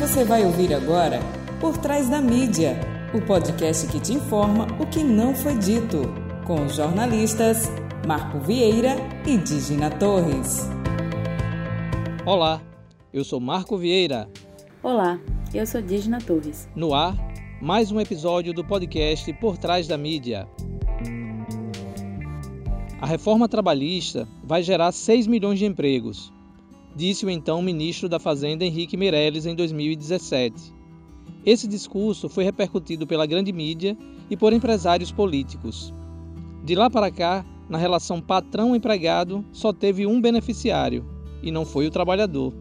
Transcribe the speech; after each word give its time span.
Você 0.00 0.24
vai 0.24 0.46
ouvir 0.46 0.72
agora 0.72 1.20
Por 1.60 1.76
Trás 1.76 2.08
da 2.08 2.22
Mídia, 2.22 2.80
o 3.12 3.20
podcast 3.20 3.86
que 3.86 4.00
te 4.00 4.14
informa 4.14 4.66
o 4.80 4.86
que 4.86 5.04
não 5.04 5.34
foi 5.34 5.58
dito, 5.58 5.98
com 6.46 6.64
os 6.64 6.76
jornalistas 6.76 7.68
Marco 8.08 8.40
Vieira 8.40 8.96
e 9.26 9.36
Digina 9.36 9.90
Torres. 9.90 10.70
Olá, 12.24 12.62
eu 13.12 13.22
sou 13.22 13.38
Marco 13.40 13.76
Vieira. 13.76 14.26
Olá, 14.82 15.20
eu 15.52 15.66
sou 15.66 15.82
Digina 15.82 16.18
Torres. 16.18 16.66
No 16.74 16.94
ar, 16.94 17.14
mais 17.60 17.92
um 17.92 18.00
episódio 18.00 18.54
do 18.54 18.64
podcast 18.64 19.30
Por 19.34 19.58
Trás 19.58 19.86
da 19.86 19.98
Mídia. 19.98 20.48
A 22.98 23.06
reforma 23.06 23.46
trabalhista 23.46 24.26
vai 24.42 24.62
gerar 24.62 24.92
6 24.92 25.26
milhões 25.26 25.58
de 25.58 25.66
empregos, 25.66 26.32
disse 26.94 27.24
o 27.24 27.30
então 27.30 27.62
ministro 27.62 28.08
da 28.08 28.18
Fazenda 28.18 28.64
Henrique 28.64 28.96
Meirelles 28.96 29.46
em 29.46 29.54
2017. 29.54 30.74
Esse 31.44 31.66
discurso 31.66 32.28
foi 32.28 32.44
repercutido 32.44 33.06
pela 33.06 33.26
grande 33.26 33.52
mídia 33.52 33.96
e 34.28 34.36
por 34.36 34.52
empresários 34.52 35.10
políticos. 35.12 35.94
De 36.64 36.74
lá 36.74 36.90
para 36.90 37.10
cá, 37.10 37.44
na 37.68 37.78
relação 37.78 38.20
patrão-empregado, 38.20 39.44
só 39.52 39.72
teve 39.72 40.06
um 40.06 40.20
beneficiário, 40.20 41.06
e 41.42 41.50
não 41.50 41.64
foi 41.64 41.86
o 41.86 41.90
trabalhador. 41.90 42.52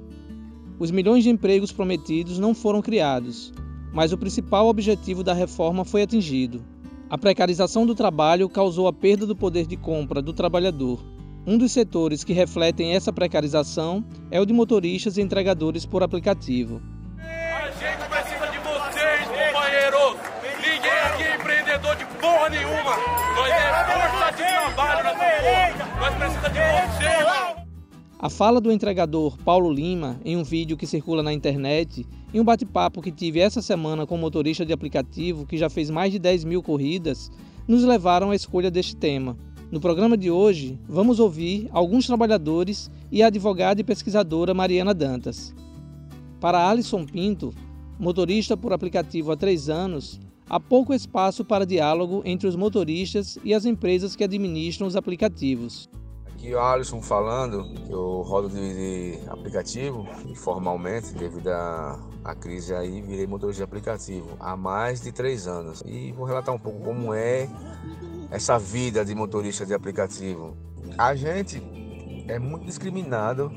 Os 0.77 0.91
milhões 0.91 1.23
de 1.23 1.30
empregos 1.30 1.71
prometidos 1.71 2.39
não 2.39 2.53
foram 2.53 2.81
criados, 2.81 3.52
mas 3.91 4.13
o 4.13 4.17
principal 4.17 4.67
objetivo 4.67 5.23
da 5.23 5.33
reforma 5.33 5.83
foi 5.83 6.03
atingido. 6.03 6.63
A 7.09 7.17
precarização 7.17 7.85
do 7.85 7.95
trabalho 7.95 8.47
causou 8.47 8.88
a 8.88 8.93
perda 8.93 9.25
do 9.25 9.35
poder 9.35 9.66
de 9.66 9.75
compra 9.75 10.21
do 10.21 10.31
trabalhador 10.31 11.03
um 11.45 11.57
dos 11.57 11.71
setores 11.71 12.23
que 12.23 12.34
refletem 12.34 12.95
essa 12.95 13.11
precarização 13.11 14.03
é 14.30 14.39
o 14.39 14.45
de 14.45 14.53
motoristas 14.53 15.17
e 15.17 15.21
entregadores 15.21 15.85
por 15.85 16.03
aplicativo. 16.03 16.81
A 17.17 17.71
gente 17.71 18.09
precisa 18.09 18.47
de 18.47 18.57
vocês, 18.59 19.27
companheiros! 19.27 20.17
Ninguém 20.58 20.91
aqui 20.91 21.23
é 21.23 21.36
empreendedor 21.36 21.95
de 21.95 22.05
porra 22.05 22.50
nenhuma! 22.50 22.95
Nós 23.36 23.50
é 23.50 23.86
força 23.86 24.31
de 24.31 24.44
trabalho 24.44 25.03
nessa 25.03 25.19
porra! 25.19 26.00
Nós 26.00 26.16
precisamos 26.16 26.52
de 26.52 26.59
vocês, 26.59 27.66
A 28.19 28.30
fala 28.30 28.59
do 28.59 28.72
entregador 28.72 29.38
Paulo 29.38 29.72
Lima, 29.72 30.19
em 30.25 30.35
um 30.35 30.44
vídeo 30.44 30.75
que 30.75 30.85
circula 30.85 31.23
na 31.23 31.33
internet, 31.33 32.06
em 32.33 32.39
um 32.39 32.44
bate-papo 32.44 33.02
que 33.02 33.11
tive 33.11 33.39
essa 33.39 33.61
semana 33.61 34.06
com 34.06 34.16
um 34.16 34.19
motorista 34.19 34.66
de 34.66 34.73
aplicativo 34.73 35.45
que 35.45 35.58
já 35.58 35.69
fez 35.69 35.89
mais 35.89 36.11
de 36.11 36.19
10 36.19 36.44
mil 36.44 36.61
corridas, 36.61 37.31
nos 37.67 37.83
levaram 37.83 38.31
à 38.31 38.35
escolha 38.35 38.69
deste 38.69 38.95
tema. 38.95 39.38
No 39.72 39.80
programa 39.80 40.17
de 40.17 40.31
hoje, 40.31 40.80
vamos 40.89 41.20
ouvir 41.20 41.70
alguns 41.72 42.08
trabalhadores 42.08 42.89
e 43.12 43.22
a 43.22 43.28
advogada 43.28 43.80
e 43.80 43.84
pesquisadora 43.84 44.52
Mariana 44.52 44.95
Dantas. 44.95 45.53
Para 46.42 46.67
Alisson 46.67 47.06
Pinto, 47.06 47.53
motorista 48.00 48.58
por 48.58 48.73
aplicativo 48.73 49.31
há 49.31 49.38
três 49.38 49.70
anos, 49.70 50.20
há 50.50 50.59
pouco 50.59 50.92
espaço 50.92 51.45
para 51.45 51.67
diálogo 51.67 52.23
entre 52.25 52.47
os 52.47 52.56
motoristas 52.56 53.38
e 53.44 53.53
as 53.53 53.64
empresas 53.64 54.16
que 54.16 54.23
administram 54.23 54.88
os 54.88 54.95
aplicativos. 54.95 55.88
Aqui 56.25 56.52
o 56.52 56.59
Alisson 56.59 57.00
falando, 57.00 57.64
que 57.86 57.92
eu 57.92 58.22
rodo 58.22 58.50
de, 58.50 59.20
de 59.20 59.30
aplicativo 59.30 60.08
informalmente, 60.25 61.14
devido 61.14 61.50
à, 61.50 62.00
à 62.23 62.34
crise 62.34 62.73
aí, 62.73 63.02
virei 63.03 63.28
motorista 63.28 63.59
de 63.59 63.66
aplicativo 63.66 64.30
há 64.40 64.58
mais 64.58 65.00
de 65.00 65.12
três 65.12 65.45
anos. 65.47 65.84
E 65.86 66.12
vou 66.12 66.25
relatar 66.25 66.56
um 66.56 66.59
pouco 66.59 66.80
como 66.80 67.14
é 67.14 67.47
essa 68.31 68.58
vida 68.58 69.03
de 69.03 69.16
motorista 69.16 69.66
de 69.66 69.73
aplicativo. 69.73 70.55
A 70.97 71.16
gente 71.16 71.61
é 72.27 72.38
muito 72.38 72.66
discriminado, 72.66 73.52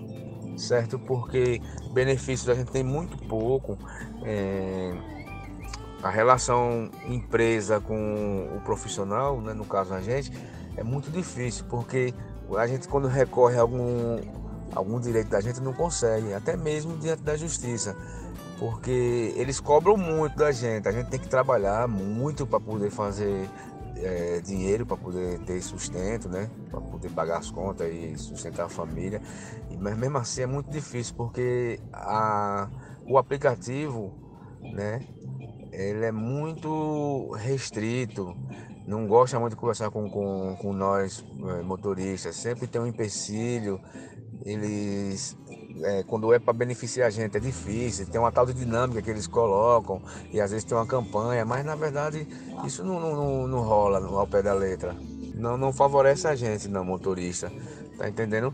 certo? 0.57 0.99
Porque 0.99 1.61
benefícios 1.93 2.49
a 2.49 2.55
gente 2.55 2.71
tem 2.71 2.83
muito 2.83 3.17
pouco. 3.27 3.79
É... 4.25 4.93
A 6.03 6.11
relação 6.11 6.91
empresa 7.07 7.79
com 7.79 8.49
o 8.57 8.61
profissional, 8.65 9.41
né, 9.41 9.55
no 9.55 9.65
caso 9.65 9.95
a 9.95 10.01
gente, 10.01 10.33
é 10.77 10.83
muito 10.83 11.11
difícil, 11.13 11.65
porque 11.71 12.13
a 12.57 12.67
gente 12.67 12.89
quando 12.89 13.07
recorre 13.07 13.57
a 13.57 13.61
algum, 13.61 14.21
algum 14.75 14.99
direito 14.99 15.29
da 15.29 15.41
gente 15.41 15.61
não 15.61 15.73
consegue, 15.73 16.35
até 16.35 16.57
mesmo 16.57 16.97
diante 16.97 17.23
da 17.23 17.37
justiça 17.37 17.97
porque 18.63 19.35
eles 19.35 19.59
cobram 19.59 19.97
muito 19.97 20.37
da 20.37 20.53
gente. 20.53 20.87
A 20.87 20.93
gente 20.93 21.09
tem 21.09 21.19
que 21.19 21.27
trabalhar 21.27 21.89
muito 21.89 22.47
para 22.47 22.61
poder 22.61 22.91
fazer 22.91 23.51
é, 23.97 24.41
dinheiro 24.41 24.87
para 24.87 24.97
poder 24.97 25.39
ter 25.41 25.61
sustento, 25.63 26.29
né? 26.29 26.51
Para 26.71 26.81
poder 26.81 27.11
pagar 27.11 27.39
as 27.39 27.51
contas 27.51 27.93
e 27.93 28.17
sustentar 28.17 28.67
a 28.67 28.69
família. 28.69 29.21
Mas 29.79 29.97
mesmo 29.97 30.19
assim 30.19 30.43
é 30.43 30.47
muito 30.47 30.71
difícil 30.71 31.15
porque 31.17 31.81
a, 31.93 32.69
o 33.07 33.19
aplicativo, 33.19 34.13
né? 34.61 35.03
Ele 35.73 36.05
é 36.05 36.13
muito 36.13 37.31
restrito, 37.33 38.37
não 38.87 39.07
gosta 39.07 39.39
muito 39.41 39.55
de 39.55 39.57
conversar 39.57 39.91
com, 39.91 40.09
com, 40.11 40.57
com 40.61 40.73
nós 40.73 41.25
é, 41.49 41.63
motoristas, 41.63 42.37
sempre 42.37 42.67
tem 42.67 42.81
um 42.81 42.87
empecilho, 42.87 43.81
eles 44.45 45.37
é, 45.83 46.03
quando 46.03 46.33
é 46.33 46.39
para 46.39 46.53
beneficiar 46.53 47.09
a 47.09 47.11
gente 47.11 47.37
é 47.37 47.41
difícil, 47.41 48.07
tem 48.07 48.21
uma 48.21 48.31
tal 48.31 48.47
de 48.47 48.53
dinâmica 48.53 49.01
que 49.01 49.11
eles 49.11 49.27
colocam 49.27 50.01
e 50.33 50.41
às 50.41 50.51
vezes 50.51 50.65
tem 50.65 50.77
uma 50.77 50.87
campanha, 50.87 51.45
mas 51.45 51.65
na 51.65 51.75
verdade 51.75 52.27
isso 52.65 52.85
não, 52.85 53.01
não, 53.01 53.47
não 53.47 53.61
rola 53.61 53.99
ao 53.99 54.27
pé 54.27 54.43
da 54.43 54.53
letra. 54.53 54.95
Não, 55.35 55.57
não 55.57 55.73
favorece 55.73 56.27
a 56.29 56.35
gente, 56.35 56.69
não, 56.69 56.85
motorista. 56.85 57.51
Tá 57.99 58.09
entendendo? 58.09 58.53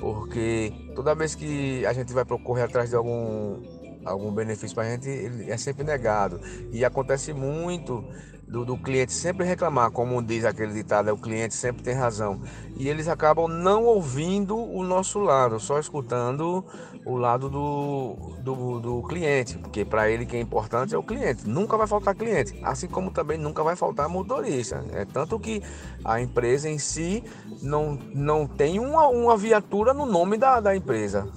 Porque 0.00 0.72
toda 0.94 1.14
vez 1.14 1.34
que 1.34 1.84
a 1.86 1.92
gente 1.92 2.12
vai 2.12 2.24
procurar 2.24 2.64
atrás 2.64 2.90
de 2.90 2.96
algum, 2.96 3.62
algum 4.04 4.32
benefício 4.32 4.74
para 4.74 4.86
a 4.86 4.90
gente, 4.90 5.08
ele 5.08 5.50
é 5.50 5.56
sempre 5.56 5.84
negado. 5.84 6.40
E 6.72 6.84
acontece 6.84 7.32
muito 7.32 8.04
do, 8.48 8.64
do, 8.64 8.76
cliente 8.78 9.12
sempre 9.12 9.44
reclamar, 9.44 9.90
como 9.90 10.22
diz 10.22 10.44
aquele 10.44 10.72
ditado, 10.72 11.10
é 11.10 11.12
o 11.12 11.18
cliente 11.18 11.54
sempre 11.54 11.82
tem 11.82 11.94
razão. 11.94 12.40
E 12.76 12.88
eles 12.88 13.06
acabam 13.06 13.46
não 13.46 13.84
ouvindo 13.84 14.56
o 14.56 14.82
nosso 14.82 15.18
lado, 15.18 15.60
só 15.60 15.78
escutando 15.78 16.64
o 17.04 17.16
lado 17.16 17.50
do, 17.50 18.16
do, 18.40 18.80
do 18.80 19.02
cliente, 19.02 19.58
porque 19.58 19.84
para 19.84 20.10
ele 20.10 20.24
que 20.24 20.36
é 20.36 20.40
importante 20.40 20.94
é 20.94 20.98
o 20.98 21.02
cliente. 21.02 21.48
Nunca 21.48 21.76
vai 21.76 21.86
faltar 21.86 22.14
cliente, 22.14 22.58
assim 22.62 22.88
como 22.88 23.10
também 23.10 23.36
nunca 23.38 23.62
vai 23.62 23.76
faltar 23.76 24.08
motorista. 24.08 24.84
É 24.92 25.04
tanto 25.04 25.38
que 25.38 25.62
a 26.04 26.20
empresa 26.20 26.68
em 26.68 26.78
si 26.78 27.22
não, 27.62 27.98
não 28.14 28.46
tem 28.46 28.80
uma, 28.80 29.08
uma 29.08 29.36
viatura 29.36 29.92
no 29.92 30.06
nome 30.06 30.38
da, 30.38 30.60
da 30.60 30.74
empresa. 30.74 31.28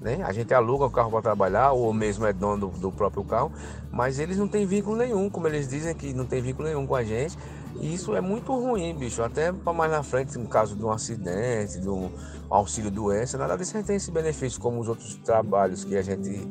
Né? 0.00 0.22
A 0.24 0.32
gente 0.32 0.54
aluga 0.54 0.86
o 0.86 0.90
carro 0.90 1.10
para 1.10 1.20
trabalhar, 1.20 1.72
ou 1.72 1.92
mesmo 1.92 2.24
é 2.26 2.32
dono 2.32 2.68
do, 2.68 2.78
do, 2.78 2.90
próprio 2.90 3.22
carro, 3.22 3.52
mas 3.92 4.18
eles 4.18 4.38
não 4.38 4.48
têm 4.48 4.64
vínculo 4.64 4.96
nenhum, 4.96 5.28
como 5.28 5.46
eles 5.46 5.68
dizem 5.68 5.94
que 5.94 6.14
não 6.14 6.24
tem 6.24 6.40
vínculo 6.40 6.68
nenhum 6.68 6.86
com 6.86 6.96
a 6.96 7.04
gente. 7.04 7.36
E 7.78 7.94
isso 7.94 8.16
é 8.16 8.20
muito 8.20 8.52
ruim, 8.58 8.96
bicho. 8.96 9.22
Até 9.22 9.52
para 9.52 9.72
mais 9.74 9.90
na 9.92 10.02
frente, 10.02 10.38
no 10.38 10.48
caso 10.48 10.74
de 10.74 10.82
um 10.82 10.90
acidente, 10.90 11.78
de 11.78 11.88
um 11.88 12.10
auxílio 12.48 12.90
doença, 12.90 13.36
nada 13.36 13.56
disso 13.56 13.76
a 13.76 13.80
gente 13.80 13.86
tem 13.86 13.96
esse 13.96 14.10
benefício 14.10 14.58
como 14.58 14.80
os 14.80 14.88
outros 14.88 15.16
trabalhos 15.16 15.84
que 15.84 15.96
a 15.96 16.02
gente 16.02 16.48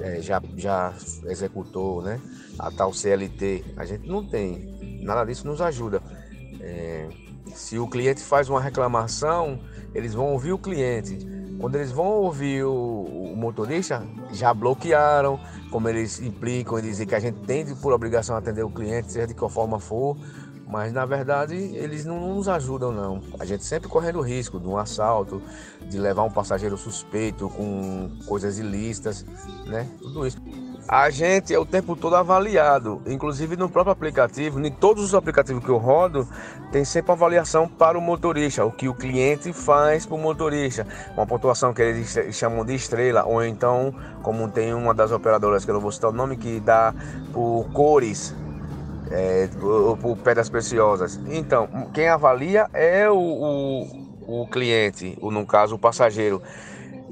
é, 0.00 0.20
já, 0.22 0.42
já 0.56 0.92
executou, 1.26 2.02
né? 2.02 2.18
A 2.58 2.70
tal 2.70 2.92
CLT, 2.92 3.64
a 3.76 3.84
gente 3.84 4.08
não 4.08 4.26
tem. 4.26 5.00
Nada 5.02 5.24
disso 5.24 5.46
nos 5.46 5.60
ajuda. 5.60 6.02
É, 6.60 7.06
se 7.54 7.78
o 7.78 7.86
cliente 7.86 8.22
faz 8.22 8.48
uma 8.48 8.60
reclamação, 8.60 9.60
eles 9.94 10.14
vão 10.14 10.32
ouvir 10.32 10.52
o 10.52 10.58
cliente 10.58 11.37
quando 11.58 11.74
eles 11.76 11.90
vão 11.90 12.06
ouvir 12.06 12.64
o, 12.64 13.32
o 13.32 13.36
motorista, 13.36 14.06
já 14.32 14.54
bloquearam, 14.54 15.38
como 15.70 15.88
eles 15.88 16.20
implicam 16.20 16.78
em 16.78 16.82
dizer 16.82 17.06
que 17.06 17.14
a 17.14 17.20
gente 17.20 17.40
tem 17.40 17.74
por 17.76 17.92
obrigação 17.92 18.36
atender 18.36 18.62
o 18.62 18.70
cliente, 18.70 19.12
seja 19.12 19.26
de 19.26 19.34
qual 19.34 19.50
forma 19.50 19.80
for, 19.80 20.16
mas 20.66 20.92
na 20.92 21.04
verdade 21.04 21.54
eles 21.54 22.04
não 22.04 22.34
nos 22.34 22.48
ajudam 22.48 22.92
não. 22.92 23.22
A 23.38 23.44
gente 23.44 23.64
sempre 23.64 23.88
correndo 23.88 24.18
o 24.18 24.22
risco 24.22 24.60
de 24.60 24.68
um 24.68 24.76
assalto, 24.76 25.42
de 25.88 25.98
levar 25.98 26.22
um 26.24 26.30
passageiro 26.30 26.76
suspeito 26.76 27.48
com 27.48 28.10
coisas 28.26 28.58
ilícitas, 28.58 29.24
né? 29.66 29.88
Tudo 30.00 30.26
isso 30.26 30.38
a 30.88 31.10
gente 31.10 31.52
é 31.52 31.58
o 31.58 31.66
tempo 31.66 31.94
todo 31.94 32.16
avaliado, 32.16 33.02
inclusive 33.06 33.56
no 33.56 33.68
próprio 33.68 33.92
aplicativo, 33.92 34.58
em 34.58 34.70
todos 34.70 35.04
os 35.04 35.14
aplicativos 35.14 35.62
que 35.62 35.68
eu 35.68 35.76
rodo, 35.76 36.26
tem 36.72 36.82
sempre 36.82 37.12
avaliação 37.12 37.68
para 37.68 37.98
o 37.98 38.00
motorista, 38.00 38.64
o 38.64 38.72
que 38.72 38.88
o 38.88 38.94
cliente 38.94 39.52
faz 39.52 40.06
para 40.06 40.14
o 40.14 40.18
motorista, 40.18 40.86
uma 41.14 41.26
pontuação 41.26 41.74
que 41.74 41.82
eles 41.82 42.18
chamam 42.32 42.64
de 42.64 42.74
estrela, 42.74 43.24
ou 43.26 43.44
então, 43.44 43.94
como 44.22 44.48
tem 44.48 44.72
uma 44.72 44.94
das 44.94 45.12
operadoras 45.12 45.62
que 45.62 45.70
eu 45.70 45.74
não 45.74 45.80
vou 45.80 45.92
citar 45.92 46.08
o 46.08 46.12
nome, 46.12 46.38
que 46.38 46.58
dá 46.58 46.94
por 47.34 47.66
cores, 47.74 48.34
é, 49.10 49.46
por, 49.60 49.98
por 49.98 50.16
pedras 50.16 50.48
preciosas. 50.48 51.20
Então, 51.28 51.68
quem 51.92 52.08
avalia 52.08 52.66
é 52.72 53.10
o, 53.10 53.18
o, 54.26 54.42
o 54.42 54.48
cliente, 54.48 55.18
ou 55.20 55.30
no 55.30 55.44
caso 55.44 55.74
o 55.74 55.78
passageiro. 55.78 56.40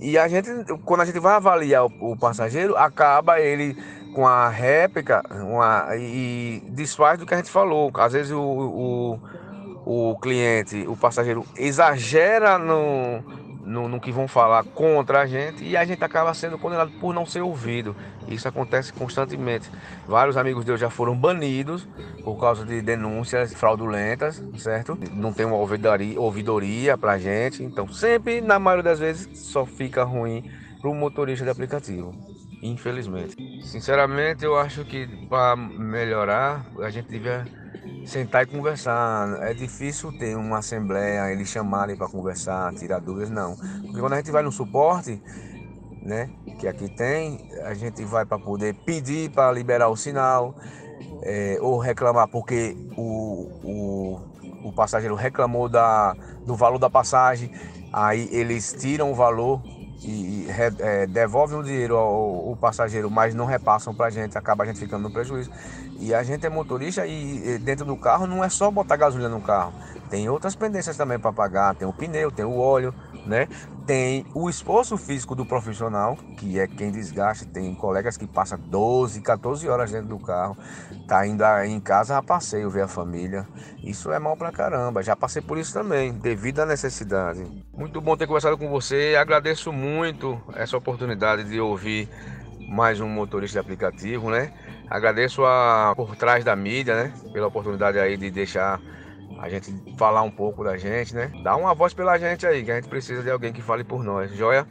E 0.00 0.18
a 0.18 0.28
gente, 0.28 0.48
quando 0.84 1.00
a 1.00 1.04
gente 1.04 1.18
vai 1.18 1.34
avaliar 1.34 1.86
o, 1.86 2.12
o 2.12 2.16
passageiro, 2.16 2.76
acaba 2.76 3.40
ele 3.40 3.76
com 4.14 4.26
a 4.26 4.48
réplica 4.48 5.22
uma, 5.42 5.88
e 5.96 6.62
desfaz 6.68 7.18
do 7.18 7.26
que 7.26 7.34
a 7.34 7.36
gente 7.36 7.50
falou. 7.50 7.90
Às 7.94 8.12
vezes 8.12 8.32
o, 8.32 8.40
o, 8.40 10.10
o 10.10 10.16
cliente, 10.18 10.86
o 10.88 10.96
passageiro, 10.96 11.44
exagera 11.56 12.58
no, 12.58 13.22
no, 13.66 13.88
no, 13.88 14.00
que 14.00 14.12
vão 14.12 14.28
falar 14.28 14.64
contra 14.64 15.20
a 15.20 15.26
gente 15.26 15.64
e 15.64 15.76
a 15.76 15.84
gente 15.84 16.02
acaba 16.02 16.32
sendo 16.32 16.58
condenado 16.58 16.90
por 16.92 17.12
não 17.12 17.26
ser 17.26 17.40
ouvido. 17.40 17.94
Isso 18.28 18.48
acontece 18.48 18.92
constantemente. 18.92 19.70
Vários 20.06 20.36
amigos 20.36 20.64
deus 20.64 20.80
já 20.80 20.88
foram 20.88 21.16
banidos 21.16 21.86
por 22.24 22.38
causa 22.38 22.64
de 22.64 22.80
denúncias 22.80 23.52
fraudulentas, 23.52 24.42
certo? 24.56 24.98
Não 25.12 25.32
tem 25.32 25.44
uma 25.44 25.56
ouvidoria, 25.56 26.20
ouvidoria 26.20 26.96
pra 26.96 27.18
gente, 27.18 27.62
então 27.62 27.88
sempre, 27.88 28.40
na 28.40 28.58
maioria 28.58 28.84
das 28.84 28.98
vezes, 28.98 29.28
só 29.40 29.66
fica 29.66 30.04
ruim 30.04 30.50
para 30.80 30.90
o 30.90 30.94
motorista 30.94 31.44
de 31.44 31.50
aplicativo. 31.50 32.14
Infelizmente. 32.62 33.36
Sinceramente, 33.62 34.44
eu 34.44 34.56
acho 34.56 34.84
que 34.84 35.06
para 35.28 35.56
melhorar, 35.56 36.64
a 36.80 36.90
gente 36.90 37.08
devia 37.08 37.44
sentar 38.06 38.44
e 38.44 38.46
conversar. 38.46 39.42
É 39.42 39.52
difícil 39.52 40.12
ter 40.16 40.36
uma 40.36 40.58
assembleia, 40.58 41.30
eles 41.32 41.48
chamarem 41.48 41.96
para 41.96 42.08
conversar, 42.08 42.72
tirar 42.74 43.00
dúvidas, 43.00 43.30
não. 43.30 43.56
Porque 43.56 44.00
quando 44.00 44.12
a 44.12 44.16
gente 44.16 44.30
vai 44.30 44.42
no 44.42 44.52
suporte, 44.52 45.20
né, 46.02 46.30
que 46.58 46.68
aqui 46.68 46.88
tem, 46.88 47.50
a 47.64 47.74
gente 47.74 48.04
vai 48.04 48.24
para 48.24 48.38
poder 48.38 48.74
pedir 48.74 49.30
para 49.30 49.50
liberar 49.52 49.88
o 49.88 49.96
sinal, 49.96 50.54
é, 51.22 51.58
ou 51.60 51.78
reclamar 51.78 52.28
porque 52.28 52.76
o, 52.96 53.50
o, 53.64 54.20
o 54.68 54.72
passageiro 54.72 55.14
reclamou 55.14 55.68
da, 55.68 56.14
do 56.46 56.54
valor 56.54 56.78
da 56.78 56.88
passagem, 56.88 57.50
aí 57.92 58.28
eles 58.30 58.72
tiram 58.78 59.10
o 59.10 59.14
valor 59.14 59.60
e 60.02 60.46
é, 60.78 61.06
devolvem 61.06 61.58
o 61.58 61.62
dinheiro 61.62 61.96
ao, 61.96 62.48
ao, 62.48 62.56
passageiro, 62.56 63.10
mas 63.10 63.34
não 63.34 63.46
repassam 63.46 63.94
para 63.94 64.06
a 64.06 64.10
gente, 64.10 64.36
acaba 64.36 64.64
a 64.64 64.66
gente 64.66 64.78
ficando 64.78 65.02
no 65.02 65.10
prejuízo. 65.10 65.50
E 65.98 66.14
a 66.14 66.22
gente 66.22 66.44
é 66.44 66.48
motorista 66.48 67.06
e 67.06 67.58
dentro 67.58 67.84
do 67.84 67.96
carro 67.96 68.26
não 68.26 68.44
é 68.44 68.48
só 68.48 68.70
botar 68.70 68.96
gasolina 68.96 69.28
no 69.28 69.40
carro, 69.40 69.72
tem 70.10 70.28
outras 70.28 70.54
pendências 70.54 70.96
também 70.96 71.18
para 71.18 71.32
pagar, 71.32 71.74
tem 71.74 71.88
o 71.88 71.92
pneu, 71.92 72.30
tem 72.30 72.44
o 72.44 72.58
óleo, 72.58 72.94
né? 73.26 73.48
Tem 73.86 74.26
o 74.34 74.50
esforço 74.50 74.96
físico 74.96 75.34
do 75.34 75.46
profissional, 75.46 76.16
que 76.36 76.58
é 76.58 76.66
quem 76.66 76.90
desgasta. 76.90 77.46
Tem 77.46 77.74
colegas 77.74 78.16
que 78.16 78.26
passam 78.26 78.58
12, 78.58 79.20
14 79.20 79.68
horas 79.68 79.92
dentro 79.92 80.08
do 80.08 80.18
carro, 80.18 80.56
tá 81.06 81.26
indo 81.26 81.44
em 81.64 81.78
casa 81.78 82.16
a 82.16 82.22
passeio, 82.22 82.70
ver 82.70 82.82
a 82.82 82.88
família. 82.88 83.46
Isso 83.82 84.10
é 84.10 84.18
mal 84.18 84.36
pra 84.36 84.50
caramba. 84.50 85.02
Já 85.02 85.14
passei 85.14 85.40
por 85.40 85.58
isso 85.58 85.72
também, 85.72 86.12
devido 86.12 86.60
à 86.60 86.66
necessidade. 86.66 87.46
Muito 87.72 88.00
bom 88.00 88.16
ter 88.16 88.26
conversado 88.26 88.58
com 88.58 88.68
você. 88.68 89.14
Agradeço 89.18 89.72
muito 89.72 90.40
essa 90.54 90.76
oportunidade 90.76 91.44
de 91.44 91.60
ouvir 91.60 92.08
mais 92.68 93.00
um 93.00 93.08
motorista 93.08 93.60
de 93.60 93.60
aplicativo, 93.60 94.30
né? 94.30 94.52
Agradeço 94.90 95.44
a 95.44 95.92
por 95.96 96.16
trás 96.16 96.44
da 96.44 96.54
mídia, 96.56 96.94
né? 96.94 97.12
Pela 97.32 97.46
oportunidade 97.46 97.98
aí 97.98 98.16
de 98.16 98.30
deixar 98.30 98.80
a 99.38 99.48
gente 99.48 99.72
falar 99.96 100.22
um 100.22 100.30
pouco 100.30 100.64
da 100.64 100.76
gente, 100.76 101.14
né? 101.14 101.32
Dá 101.42 101.56
uma 101.56 101.74
voz 101.74 101.92
pela 101.92 102.18
gente 102.18 102.46
aí, 102.46 102.64
que 102.64 102.70
a 102.70 102.76
gente 102.76 102.88
precisa 102.88 103.22
de 103.22 103.30
alguém 103.30 103.52
que 103.52 103.62
fale 103.62 103.84
por 103.84 104.02
nós. 104.02 104.34
Joia? 104.34 104.66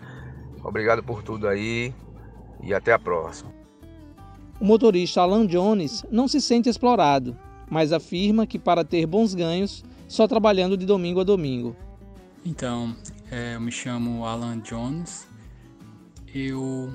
Obrigado 0.64 1.04
por 1.04 1.22
tudo 1.22 1.48
aí 1.48 1.94
e 2.62 2.74
até 2.74 2.92
a 2.92 3.00
próxima. 3.00 3.52
O 4.60 4.66
motorista 4.66 5.22
Alan 5.22 5.46
Jones 5.46 6.04
não 6.10 6.28
se 6.28 6.42
sente 6.42 6.70
explorado, 6.70 7.38
mas 7.70 7.92
afirma 7.92 8.48
que 8.48 8.58
para 8.58 8.84
ter 8.84 9.06
bons 9.06 9.36
ganhos, 9.36 9.84
só 10.08 10.28
trabalhando 10.28 10.78
de 10.78 10.86
domingo 10.86 11.20
a 11.20 11.24
domingo. 11.24 11.76
Então, 12.46 12.96
é, 13.32 13.56
eu 13.56 13.62
me 13.62 13.72
chamo 13.72 14.26
Alan 14.26 14.60
Jones. 14.60 15.28
Eu 16.34 16.92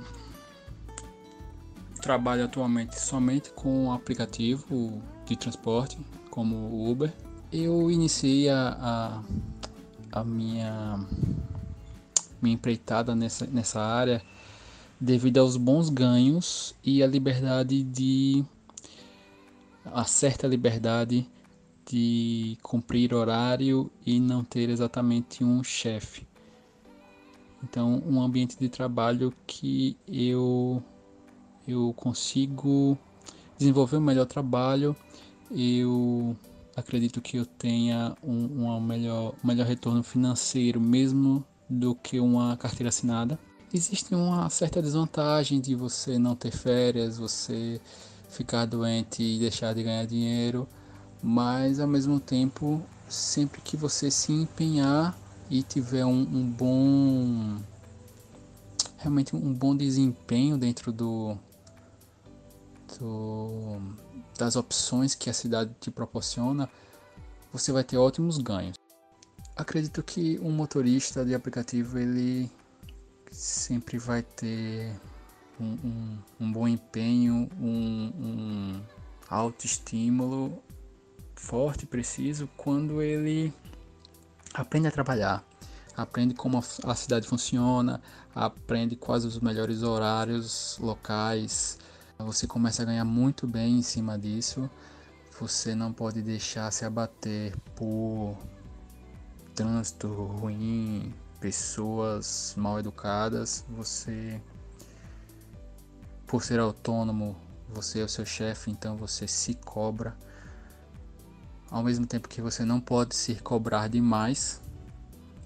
trabalho 2.01 2.45
atualmente 2.45 2.99
somente 2.99 3.51
com 3.53 3.87
um 3.87 3.93
aplicativo 3.93 5.03
de 5.27 5.37
transporte, 5.37 5.99
como 6.31 6.57
o 6.57 6.91
Uber. 6.91 7.13
Eu 7.53 7.91
iniciei 7.91 8.49
a, 8.49 8.77
a, 10.13 10.21
a 10.21 10.25
minha, 10.25 11.05
minha 12.41 12.55
empreitada 12.55 13.13
nessa, 13.17 13.45
nessa 13.47 13.81
área 13.81 14.23
devido 15.01 15.39
aos 15.39 15.57
bons 15.57 15.89
ganhos 15.89 16.77
e 16.85 17.03
a 17.03 17.09
liberdade 17.09 17.83
de. 17.83 18.45
a 19.85 20.05
certa 20.05 20.47
liberdade 20.47 21.29
de 21.85 22.57
cumprir 22.63 23.13
horário 23.13 23.91
e 24.07 24.21
não 24.21 24.45
ter 24.45 24.71
exatamente 24.71 25.43
um 25.43 25.65
chefe. 25.65 26.25
Então, 27.65 28.01
um 28.07 28.23
ambiente 28.23 28.57
de 28.57 28.69
trabalho 28.69 29.35
que 29.45 29.97
eu 30.07 30.81
eu 31.67 31.93
consigo 31.97 32.97
desenvolver 33.59 33.97
um 33.97 34.01
melhor 34.01 34.27
trabalho, 34.27 34.95
eu 35.51 36.37
acredito 36.77 37.21
que 37.21 37.37
eu 37.37 37.47
tenha 37.47 38.17
um, 38.23 38.65
um 38.65 38.81
melhor, 38.81 39.35
melhor 39.43 39.67
retorno 39.67 40.03
financeiro, 40.03 40.81
mesmo 40.81 41.45
do 41.69 41.95
que 41.95 42.19
uma 42.19 42.57
carteira 42.57 42.89
assinada. 42.89 43.39
Existe 43.73 44.15
uma 44.15 44.51
certa 44.51 44.83
desvantagem 44.83 45.61
de 45.61 45.75
você 45.75 46.19
não 46.19 46.35
ter 46.35 46.51
férias, 46.51 47.19
você 47.19 47.81
ficar 48.29 48.67
doente 48.67 49.23
e 49.23 49.39
deixar 49.39 49.75
de 49.75 49.83
ganhar 49.83 50.07
dinheiro, 50.07 50.69
mas 51.23 51.79
ao 51.79 51.87
mesmo 51.87 52.19
tempo, 52.19 52.83
sempre 53.09 53.61
que 53.61 53.77
você 53.77 54.11
se 54.11 54.33
empenhar 54.33 55.17
e 55.49 55.63
tiver 55.63 56.05
um, 56.05 56.21
um 56.21 56.45
bom 56.45 57.59
realmente 58.99 59.35
um 59.35 59.53
bom 59.53 59.75
desempenho 59.75 60.59
dentro 60.59 60.93
do, 60.93 61.37
do 63.01 63.81
das 64.39 64.57
opções 64.57 65.15
que 65.15 65.29
a 65.29 65.33
cidade 65.33 65.75
te 65.81 65.91
proporciona, 65.91 66.69
você 67.53 67.73
vai 67.73 67.83
ter 67.85 67.97
ótimos 67.97 68.39
ganhos. 68.39 68.77
Acredito 69.57 70.03
que 70.03 70.39
um 70.41 70.51
motorista 70.51 71.25
de 71.25 71.35
aplicativo 71.35 71.99
ele 71.99 72.51
sempre 73.31 73.99
vai 73.99 74.23
ter 74.23 74.95
um, 75.61 75.65
um, 75.65 76.19
um 76.41 76.53
bom 76.53 76.67
empenho, 76.67 77.49
um, 77.61 78.13
um 78.19 78.83
alto 79.29 79.67
estímulo 79.67 80.63
forte, 81.35 81.87
preciso, 81.87 82.49
quando 82.57 83.03
ele 83.03 83.53
aprende 84.55 84.89
a 84.89 84.91
trabalhar, 84.91 85.45
aprende 85.97 86.35
como 86.35 86.63
a 86.85 86.95
cidade 86.95 87.27
funciona, 87.27 88.01
aprende 88.35 88.97
quais 88.97 89.25
os 89.25 89.39
melhores 89.39 89.83
horários 89.83 90.79
locais, 90.81 91.79
você 92.25 92.47
começa 92.47 92.83
a 92.83 92.85
ganhar 92.85 93.05
muito 93.05 93.47
bem 93.47 93.79
em 93.79 93.83
cima 93.83 94.19
disso. 94.19 94.69
Você 95.41 95.75
não 95.75 95.93
pode 95.93 96.23
deixar 96.23 96.71
se 96.71 96.85
abater 96.85 97.57
por 97.75 98.37
trânsito 99.55 100.09
ruim, 100.09 101.15
pessoas 101.41 102.55
mal 102.57 102.79
educadas. 102.79 103.65
Você, 103.71 104.41
por 106.27 106.43
ser 106.43 106.61
autônomo, 106.61 107.37
você 107.69 108.01
é 108.01 108.05
o 108.05 108.09
seu 108.09 108.27
chefe, 108.27 108.71
então 108.71 108.97
você 108.97 109.27
se 109.27 109.55
cobra. 109.55 110.17
Ao 111.71 111.83
mesmo 111.83 112.07
tempo 112.07 112.29
que 112.29 112.43
você 112.43 112.65
não 112.65 112.81
pode 112.81 113.15
se 113.15 113.37
cobrar 113.37 113.89
demais, 113.89 114.61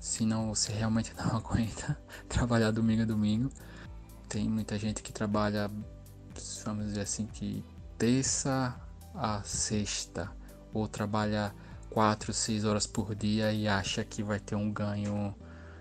senão 0.01 0.55
você 0.55 0.73
realmente 0.73 1.13
não 1.19 1.37
aguenta 1.37 1.97
trabalhar 2.29 2.71
domingo 2.71 3.03
a 3.03 3.07
domingo. 3.07 3.51
Tem 4.29 4.49
muita 4.49 4.79
gente 4.79 5.03
que 5.03 5.13
trabalha 5.13 5.71
vamos 6.65 6.87
dizer 6.87 7.03
assim, 7.03 7.27
que 7.27 7.65
terça 7.99 8.75
a 9.15 9.43
sexta, 9.43 10.31
ou 10.73 10.89
trabalha 10.89 11.55
4, 11.91 12.33
6 12.33 12.65
horas 12.65 12.87
por 12.87 13.15
dia 13.15 13.53
e 13.53 13.69
acha 13.69 14.05
que 14.05 14.23
vai 14.23 14.41
ter 14.41 14.57
um 14.57 14.73
ganho 14.73 15.35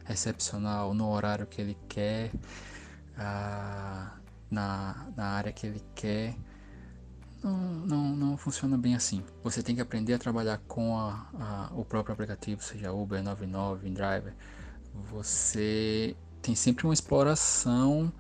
excepcional 0.08 0.94
no 0.94 1.10
horário 1.10 1.48
que 1.48 1.62
ele 1.62 1.78
quer, 1.88 2.32
ah, 3.18 4.12
na, 4.50 5.08
na 5.16 5.26
área 5.26 5.52
que 5.52 5.66
ele 5.66 5.84
quer. 5.96 6.36
Não, 7.44 7.58
não, 7.58 8.16
não 8.16 8.38
funciona 8.38 8.78
bem 8.78 8.96
assim. 8.96 9.24
Você 9.44 9.62
tem 9.62 9.76
que 9.76 9.82
aprender 9.82 10.14
a 10.14 10.20
trabalhar 10.20 10.60
com 10.68 10.98
a, 10.98 11.28
a, 11.34 11.72
o 11.76 11.84
próprio 11.84 12.14
aplicativo, 12.14 12.64
seja 12.64 12.94
Uber, 12.94 13.22
99, 13.22 13.90
Driver. 13.90 14.34
Você 15.12 16.16
tem 16.42 16.56
sempre 16.56 16.86
uma 16.86 16.94
exploração 16.94 18.14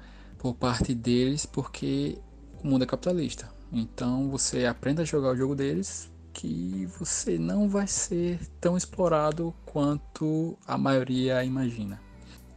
por 0.44 0.54
parte 0.54 0.94
deles, 0.94 1.46
porque 1.46 2.18
o 2.62 2.68
mundo 2.68 2.84
é 2.84 2.86
capitalista. 2.86 3.50
Então 3.72 4.30
você 4.30 4.66
aprenda 4.66 5.02
a 5.02 5.06
jogar 5.06 5.30
o 5.30 5.38
jogo 5.38 5.56
deles 5.56 6.12
que 6.34 6.86
você 7.00 7.38
não 7.38 7.70
vai 7.70 7.88
ser 7.88 8.40
tão 8.60 8.76
explorado 8.76 9.54
quanto 9.66 10.58
a 10.68 10.78
maioria 10.78 11.42
imagina. 11.46 11.98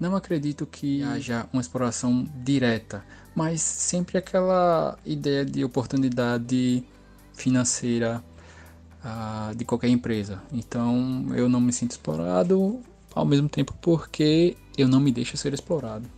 Não 0.00 0.16
acredito 0.16 0.66
que 0.66 1.00
haja 1.04 1.48
uma 1.52 1.62
exploração 1.62 2.26
direta, 2.42 3.04
mas 3.36 3.60
sempre 3.60 4.18
aquela 4.18 4.98
ideia 5.04 5.44
de 5.44 5.64
oportunidade 5.64 6.84
financeira 7.34 8.22
uh, 9.04 9.54
de 9.54 9.64
qualquer 9.64 9.90
empresa. 9.90 10.42
Então 10.52 11.28
eu 11.36 11.48
não 11.48 11.60
me 11.60 11.72
sinto 11.72 11.92
explorado, 11.92 12.80
ao 13.14 13.24
mesmo 13.24 13.48
tempo 13.48 13.72
porque 13.80 14.56
eu 14.76 14.88
não 14.88 14.98
me 14.98 15.12
deixo 15.12 15.36
ser 15.36 15.54
explorado. 15.54 16.15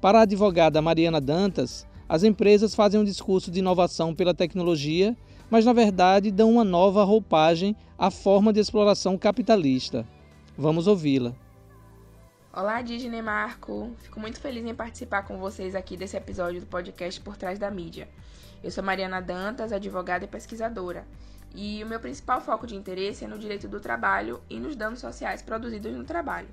Para 0.00 0.20
a 0.20 0.22
advogada 0.22 0.80
Mariana 0.80 1.20
Dantas, 1.20 1.84
as 2.08 2.22
empresas 2.22 2.72
fazem 2.72 3.00
um 3.00 3.04
discurso 3.04 3.50
de 3.50 3.58
inovação 3.58 4.14
pela 4.14 4.32
tecnologia, 4.32 5.16
mas 5.50 5.64
na 5.64 5.72
verdade 5.72 6.30
dão 6.30 6.52
uma 6.52 6.62
nova 6.62 7.02
roupagem 7.02 7.74
à 7.98 8.08
forma 8.08 8.52
de 8.52 8.60
exploração 8.60 9.18
capitalista. 9.18 10.06
Vamos 10.56 10.86
ouvi-la. 10.86 11.34
Olá, 12.52 12.80
Disney 12.80 13.20
Marco! 13.20 13.90
Fico 13.98 14.20
muito 14.20 14.40
feliz 14.40 14.64
em 14.64 14.74
participar 14.74 15.22
com 15.22 15.36
vocês 15.38 15.74
aqui 15.74 15.96
desse 15.96 16.16
episódio 16.16 16.60
do 16.60 16.66
podcast 16.66 17.20
Por 17.20 17.36
Trás 17.36 17.58
da 17.58 17.68
Mídia. 17.68 18.08
Eu 18.62 18.70
sou 18.70 18.84
Mariana 18.84 19.20
Dantas, 19.20 19.72
advogada 19.72 20.24
e 20.24 20.28
pesquisadora, 20.28 21.04
e 21.52 21.82
o 21.82 21.86
meu 21.88 21.98
principal 21.98 22.40
foco 22.40 22.68
de 22.68 22.76
interesse 22.76 23.24
é 23.24 23.28
no 23.28 23.38
direito 23.38 23.66
do 23.66 23.80
trabalho 23.80 24.40
e 24.48 24.60
nos 24.60 24.76
danos 24.76 25.00
sociais 25.00 25.42
produzidos 25.42 25.92
no 25.96 26.04
trabalho. 26.04 26.48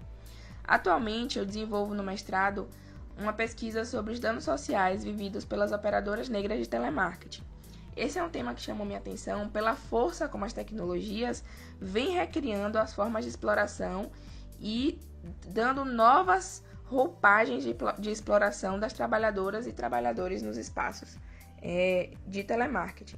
Atualmente, 0.64 1.38
eu 1.38 1.46
desenvolvo 1.46 1.94
no 1.94 2.02
mestrado 2.02 2.68
uma 3.18 3.34
pesquisa 3.34 3.86
sobre 3.86 4.14
os 4.14 4.20
danos 4.20 4.44
sociais 4.44 5.04
vividos 5.04 5.46
pelas 5.46 5.72
operadoras 5.72 6.30
negras 6.30 6.60
de 6.60 6.68
telemarketing. 6.68 7.44
Esse 7.96 8.20
é 8.20 8.24
um 8.24 8.30
tema 8.30 8.54
que 8.54 8.62
chamou 8.62 8.86
minha 8.86 9.00
atenção 9.00 9.50
pela 9.50 9.76
força 9.76 10.28
como 10.28 10.44
as 10.44 10.52
tecnologias 10.52 11.44
vêm 11.80 12.12
recriando 12.12 12.78
as 12.78 12.94
formas 12.94 13.24
de 13.24 13.30
exploração 13.30 14.12
e 14.60 15.00
dando 15.48 15.86
novas 15.86 16.64
roupagens 16.86 17.64
de, 17.64 17.76
de 17.98 18.12
exploração 18.12 18.80
das 18.80 18.94
trabalhadoras 18.94 19.66
e 19.66 19.72
trabalhadores 19.72 20.42
nos 20.42 20.58
espaços 20.58 21.18
é, 21.62 22.12
de 22.28 22.44
telemarketing. 22.44 23.18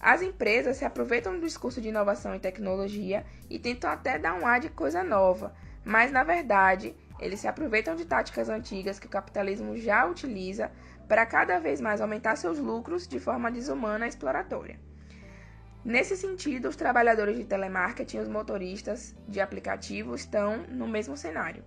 As 0.00 0.22
empresas 0.22 0.76
se 0.76 0.84
aproveitam 0.84 1.34
do 1.34 1.40
discurso 1.40 1.80
de 1.80 1.88
inovação 1.88 2.34
e 2.34 2.38
tecnologia 2.38 3.24
e 3.50 3.58
tentam 3.58 3.90
até 3.90 4.18
dar 4.18 4.34
um 4.34 4.46
ar 4.46 4.60
de 4.60 4.68
coisa 4.68 5.02
nova, 5.02 5.54
mas 5.84 6.12
na 6.12 6.22
verdade 6.22 6.94
eles 7.18 7.40
se 7.40 7.48
aproveitam 7.48 7.96
de 7.96 8.04
táticas 8.04 8.48
antigas 8.48 8.98
que 8.98 9.06
o 9.06 9.10
capitalismo 9.10 9.76
já 9.76 10.04
utiliza 10.06 10.70
para 11.08 11.24
cada 11.24 11.58
vez 11.58 11.80
mais 11.80 12.00
aumentar 12.00 12.36
seus 12.36 12.58
lucros 12.58 13.06
de 13.06 13.18
forma 13.18 13.50
desumana 13.50 14.06
e 14.06 14.08
exploratória. 14.08 14.78
Nesse 15.84 16.16
sentido, 16.16 16.68
os 16.68 16.74
trabalhadores 16.74 17.36
de 17.36 17.44
telemarketing 17.44 18.16
e 18.16 18.20
os 18.20 18.28
motoristas 18.28 19.14
de 19.28 19.40
aplicativo 19.40 20.14
estão 20.16 20.64
no 20.68 20.88
mesmo 20.88 21.16
cenário. 21.16 21.64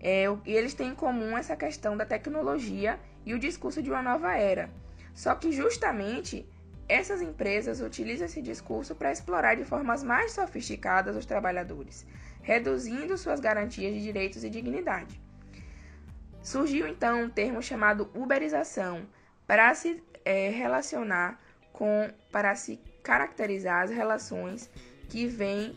É, 0.00 0.24
e 0.44 0.52
eles 0.52 0.72
têm 0.72 0.88
em 0.88 0.94
comum 0.94 1.36
essa 1.36 1.54
questão 1.54 1.96
da 1.96 2.06
tecnologia 2.06 2.98
e 3.26 3.34
o 3.34 3.38
discurso 3.38 3.82
de 3.82 3.90
uma 3.90 4.02
nova 4.02 4.34
era. 4.34 4.70
Só 5.12 5.34
que 5.34 5.52
justamente 5.52 6.48
essas 6.88 7.20
empresas 7.20 7.80
utilizam 7.80 8.26
esse 8.26 8.40
discurso 8.40 8.94
para 8.94 9.12
explorar 9.12 9.54
de 9.56 9.64
formas 9.64 10.02
mais 10.02 10.32
sofisticadas 10.32 11.16
os 11.16 11.26
trabalhadores, 11.26 12.06
reduzindo 12.46 13.18
suas 13.18 13.40
garantias 13.40 13.92
de 13.92 14.00
direitos 14.00 14.44
e 14.44 14.48
dignidade. 14.48 15.20
Surgiu 16.40 16.86
então 16.86 17.24
um 17.24 17.28
termo 17.28 17.60
chamado 17.60 18.08
uberização 18.14 19.04
para 19.48 19.74
se 19.74 20.00
é, 20.24 20.48
relacionar 20.50 21.40
com, 21.72 22.08
para 22.30 22.54
se 22.54 22.78
caracterizar 23.02 23.82
as 23.82 23.90
relações 23.90 24.70
que 25.08 25.26
vêm 25.26 25.76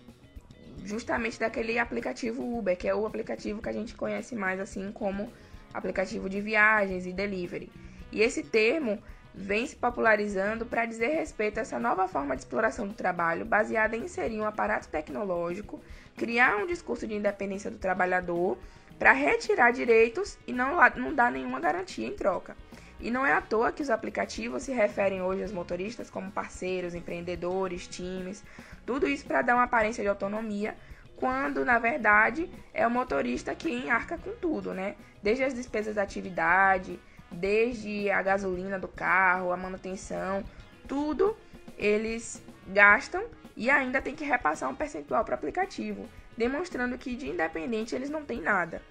justamente 0.86 1.40
daquele 1.40 1.80
aplicativo 1.80 2.44
Uber, 2.56 2.78
que 2.78 2.88
é 2.88 2.94
o 2.94 3.08
aplicativo 3.08 3.64
que 3.64 3.70
a 3.70 3.74
gente 3.74 3.96
conhece 3.96 4.36
mais 4.36 4.60
assim 4.60 4.92
como 4.92 5.34
aplicativo 5.74 6.30
de 6.30 6.40
viagens 6.40 7.08
e 7.08 7.12
delivery. 7.12 7.72
E 8.12 8.22
esse 8.22 8.44
termo 8.44 9.02
vem 9.40 9.66
se 9.66 9.74
popularizando 9.74 10.66
para 10.66 10.86
dizer 10.86 11.08
respeito 11.08 11.60
a 11.60 11.62
essa 11.62 11.80
nova 11.80 12.10
forma 12.10 12.36
de 12.36 12.42
exploração 12.42 12.86
do 12.86 12.94
trabalho, 12.94 13.46
baseada 13.46 13.96
em 13.96 14.04
inserir 14.04 14.42
um 14.42 14.46
aparato 14.46 14.90
tecnológico, 14.90 15.82
criar 16.18 16.58
um 16.58 16.68
discurso 16.68 17.08
de 17.08 17.16
independência 17.16 17.72
do 17.72 17.78
trabalhador 17.78 18.58
para 19.00 19.14
retirar 19.14 19.72
direitos 19.72 20.38
e 20.46 20.52
não, 20.52 20.76
não 20.98 21.14
dar 21.14 21.32
nenhuma 21.32 21.58
garantia 21.58 22.06
em 22.06 22.14
troca. 22.14 22.54
E 23.00 23.10
não 23.10 23.26
é 23.26 23.32
à 23.32 23.40
toa 23.40 23.72
que 23.72 23.82
os 23.82 23.90
aplicativos 23.90 24.64
se 24.64 24.74
referem 24.74 25.22
hoje 25.22 25.42
aos 25.42 25.54
motoristas 25.54 26.10
como 26.10 26.30
parceiros, 26.30 26.94
empreendedores, 26.94 27.88
times, 27.88 28.44
tudo 28.86 29.08
isso 29.08 29.26
para 29.26 29.42
dar 29.42 29.56
uma 29.56 29.64
aparência 29.64 30.04
de 30.04 30.10
autonomia, 30.10 30.76
quando 31.16 31.64
na 31.64 31.80
verdade 31.80 32.50
é 32.74 32.86
o 32.86 32.92
motorista 32.92 33.56
quem 33.56 33.90
arca 33.90 34.18
com 34.18 34.32
tudo, 34.32 34.74
né? 34.74 34.96
Desde 35.24 35.46
as 35.46 35.54
despesas 35.54 35.96
da 35.96 36.04
atividade, 36.04 37.00
desde 37.32 38.10
a 38.10 38.22
gasolina 38.22 38.80
do 38.80 38.88
carro, 38.88 39.52
a 39.52 39.58
manutenção, 39.58 40.44
tudo 40.88 41.38
eles 41.78 42.42
gastam 42.68 43.24
e 43.56 43.70
ainda 43.70 44.02
tem 44.02 44.16
que 44.16 44.24
repassar 44.24 44.70
um 44.70 44.76
percentual 44.76 45.24
para 45.24 45.34
o 45.34 45.36
aplicativo, 45.36 46.08
demonstrando 46.38 46.98
que 46.98 47.16
de 47.16 47.28
independente 47.28 47.96
eles 47.96 48.10
não 48.10 48.24
têm 48.24 48.42
nada. 48.42 48.82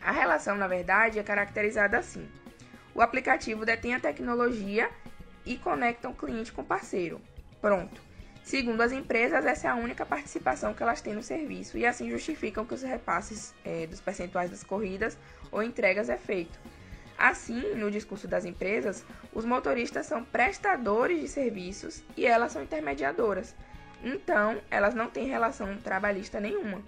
A 0.00 0.12
relação, 0.12 0.56
na 0.56 0.68
verdade, 0.68 1.18
é 1.18 1.22
caracterizada 1.22 1.98
assim. 1.98 2.28
O 2.94 3.00
aplicativo 3.00 3.64
detém 3.64 3.94
a 3.94 4.00
tecnologia 4.00 4.90
e 5.44 5.56
conecta 5.56 6.08
o 6.08 6.14
cliente 6.14 6.52
com 6.52 6.62
o 6.62 6.64
parceiro. 6.64 7.20
Pronto. 7.60 8.00
Segundo 8.42 8.80
as 8.80 8.92
empresas, 8.92 9.44
essa 9.44 9.68
é 9.68 9.70
a 9.70 9.74
única 9.74 10.06
participação 10.06 10.72
que 10.72 10.82
elas 10.82 11.00
têm 11.00 11.14
no 11.14 11.22
serviço 11.22 11.76
e 11.76 11.84
assim 11.84 12.10
justificam 12.10 12.64
que 12.64 12.72
os 12.72 12.82
repasses 12.82 13.54
é, 13.64 13.86
dos 13.86 14.00
percentuais 14.00 14.50
das 14.50 14.64
corridas 14.64 15.18
ou 15.52 15.62
entregas 15.62 16.08
é 16.08 16.16
feito. 16.16 16.58
Assim, 17.18 17.74
no 17.74 17.90
discurso 17.90 18.28
das 18.28 18.44
empresas, 18.44 19.04
os 19.34 19.44
motoristas 19.44 20.06
são 20.06 20.24
prestadores 20.24 21.20
de 21.20 21.26
serviços 21.26 22.04
e 22.16 22.24
elas 22.24 22.52
são 22.52 22.62
intermediadoras. 22.62 23.56
Então, 24.04 24.60
elas 24.70 24.94
não 24.94 25.10
têm 25.10 25.26
relação 25.26 25.76
trabalhista 25.78 26.38
nenhuma. 26.38 26.80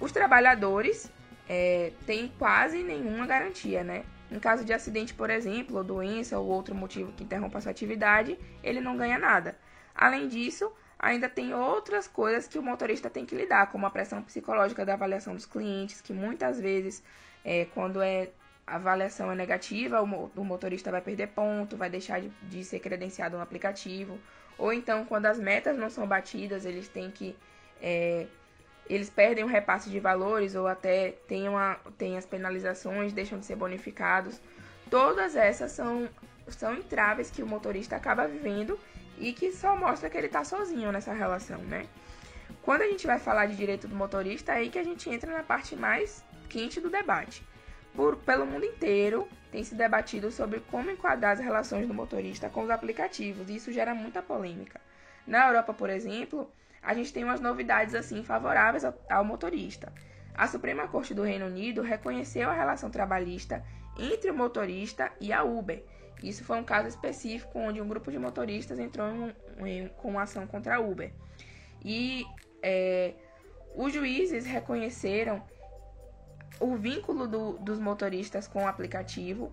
Os 0.00 0.12
trabalhadores 0.12 1.10
é, 1.48 1.92
têm 2.06 2.32
quase 2.38 2.84
nenhuma 2.84 3.26
garantia, 3.26 3.82
né? 3.82 4.04
Em 4.30 4.38
caso 4.38 4.64
de 4.64 4.72
acidente, 4.72 5.12
por 5.12 5.28
exemplo, 5.28 5.78
ou 5.78 5.82
doença 5.82 6.38
ou 6.38 6.46
outro 6.46 6.74
motivo 6.74 7.10
que 7.12 7.24
interrompa 7.24 7.60
sua 7.60 7.72
atividade, 7.72 8.38
ele 8.62 8.80
não 8.80 8.96
ganha 8.96 9.18
nada. 9.18 9.56
Além 9.92 10.28
disso, 10.28 10.70
ainda 10.98 11.28
tem 11.28 11.52
outras 11.52 12.06
coisas 12.06 12.46
que 12.46 12.58
o 12.58 12.62
motorista 12.62 13.10
tem 13.10 13.26
que 13.26 13.34
lidar, 13.34 13.72
como 13.72 13.86
a 13.86 13.90
pressão 13.90 14.22
psicológica 14.22 14.86
da 14.86 14.94
avaliação 14.94 15.34
dos 15.34 15.46
clientes, 15.46 16.00
que 16.00 16.12
muitas 16.12 16.60
vezes, 16.60 17.02
é, 17.44 17.64
quando 17.74 18.00
é, 18.00 18.28
a 18.70 18.76
avaliação 18.76 19.30
é 19.32 19.34
negativa, 19.34 20.00
o, 20.02 20.44
motorista 20.44 20.90
vai 20.90 21.00
perder 21.00 21.28
ponto, 21.28 21.76
vai 21.76 21.88
deixar 21.88 22.20
de, 22.20 22.28
de 22.42 22.64
ser 22.64 22.78
credenciado 22.80 23.36
no 23.36 23.42
aplicativo. 23.42 24.18
Ou 24.56 24.72
então, 24.72 25.04
quando 25.04 25.26
as 25.26 25.38
metas 25.38 25.76
não 25.76 25.88
são 25.88 26.06
batidas, 26.06 26.64
eles 26.64 26.88
têm 26.88 27.10
que 27.10 27.36
é, 27.80 28.26
eles 28.88 29.10
perdem 29.10 29.44
o 29.44 29.46
repasse 29.46 29.90
de 29.90 30.00
valores 30.00 30.54
ou 30.54 30.66
até 30.66 31.12
têm, 31.28 31.48
uma, 31.48 31.76
têm 31.96 32.16
as 32.16 32.24
penalizações, 32.24 33.12
deixam 33.12 33.38
de 33.38 33.46
ser 33.46 33.56
bonificados. 33.56 34.40
Todas 34.90 35.36
essas 35.36 35.72
são, 35.72 36.08
são 36.48 36.74
entraves 36.74 37.30
que 37.30 37.42
o 37.42 37.46
motorista 37.46 37.96
acaba 37.96 38.26
vivendo 38.26 38.78
e 39.18 39.32
que 39.32 39.52
só 39.52 39.76
mostra 39.76 40.08
que 40.08 40.16
ele 40.16 40.26
está 40.26 40.42
sozinho 40.44 40.90
nessa 40.90 41.12
relação, 41.12 41.58
né? 41.58 41.86
Quando 42.62 42.82
a 42.82 42.86
gente 42.86 43.06
vai 43.06 43.18
falar 43.18 43.46
de 43.46 43.56
direito 43.56 43.86
do 43.86 43.94
motorista, 43.94 44.52
é 44.52 44.56
aí 44.56 44.70
que 44.70 44.78
a 44.78 44.84
gente 44.84 45.08
entra 45.10 45.30
na 45.30 45.42
parte 45.42 45.76
mais 45.76 46.24
quente 46.48 46.80
do 46.80 46.88
debate. 46.88 47.42
Por, 47.98 48.14
pelo 48.18 48.46
mundo 48.46 48.64
inteiro 48.64 49.26
tem 49.50 49.64
se 49.64 49.74
debatido 49.74 50.30
sobre 50.30 50.60
como 50.70 50.88
enquadrar 50.88 51.32
as 51.32 51.40
relações 51.40 51.88
do 51.88 51.92
motorista 51.92 52.48
com 52.48 52.62
os 52.62 52.70
aplicativos, 52.70 53.50
e 53.50 53.56
isso 53.56 53.72
gera 53.72 53.92
muita 53.92 54.22
polêmica. 54.22 54.80
Na 55.26 55.48
Europa, 55.48 55.74
por 55.74 55.90
exemplo, 55.90 56.48
a 56.80 56.94
gente 56.94 57.12
tem 57.12 57.24
umas 57.24 57.40
novidades 57.40 57.96
assim 57.96 58.22
favoráveis 58.22 58.84
ao 59.10 59.24
motorista. 59.24 59.92
A 60.32 60.46
Suprema 60.46 60.86
Corte 60.86 61.12
do 61.12 61.24
Reino 61.24 61.46
Unido 61.46 61.82
reconheceu 61.82 62.48
a 62.48 62.52
relação 62.52 62.88
trabalhista 62.88 63.64
entre 63.98 64.30
o 64.30 64.34
motorista 64.34 65.10
e 65.20 65.32
a 65.32 65.42
Uber. 65.42 65.82
Isso 66.22 66.44
foi 66.44 66.56
um 66.56 66.64
caso 66.64 66.86
específico 66.86 67.58
onde 67.58 67.80
um 67.80 67.88
grupo 67.88 68.12
de 68.12 68.18
motoristas 68.20 68.78
entrou 68.78 69.08
em, 69.08 69.34
em, 69.66 69.88
com 69.88 70.10
uma 70.10 70.22
ação 70.22 70.46
contra 70.46 70.76
a 70.76 70.78
Uber. 70.78 71.10
E 71.84 72.24
é, 72.62 73.14
os 73.74 73.92
juízes 73.92 74.46
reconheceram 74.46 75.42
o 76.60 76.76
vínculo 76.76 77.26
do, 77.26 77.52
dos 77.58 77.78
motoristas 77.78 78.46
com 78.46 78.64
o 78.64 78.66
aplicativo, 78.66 79.52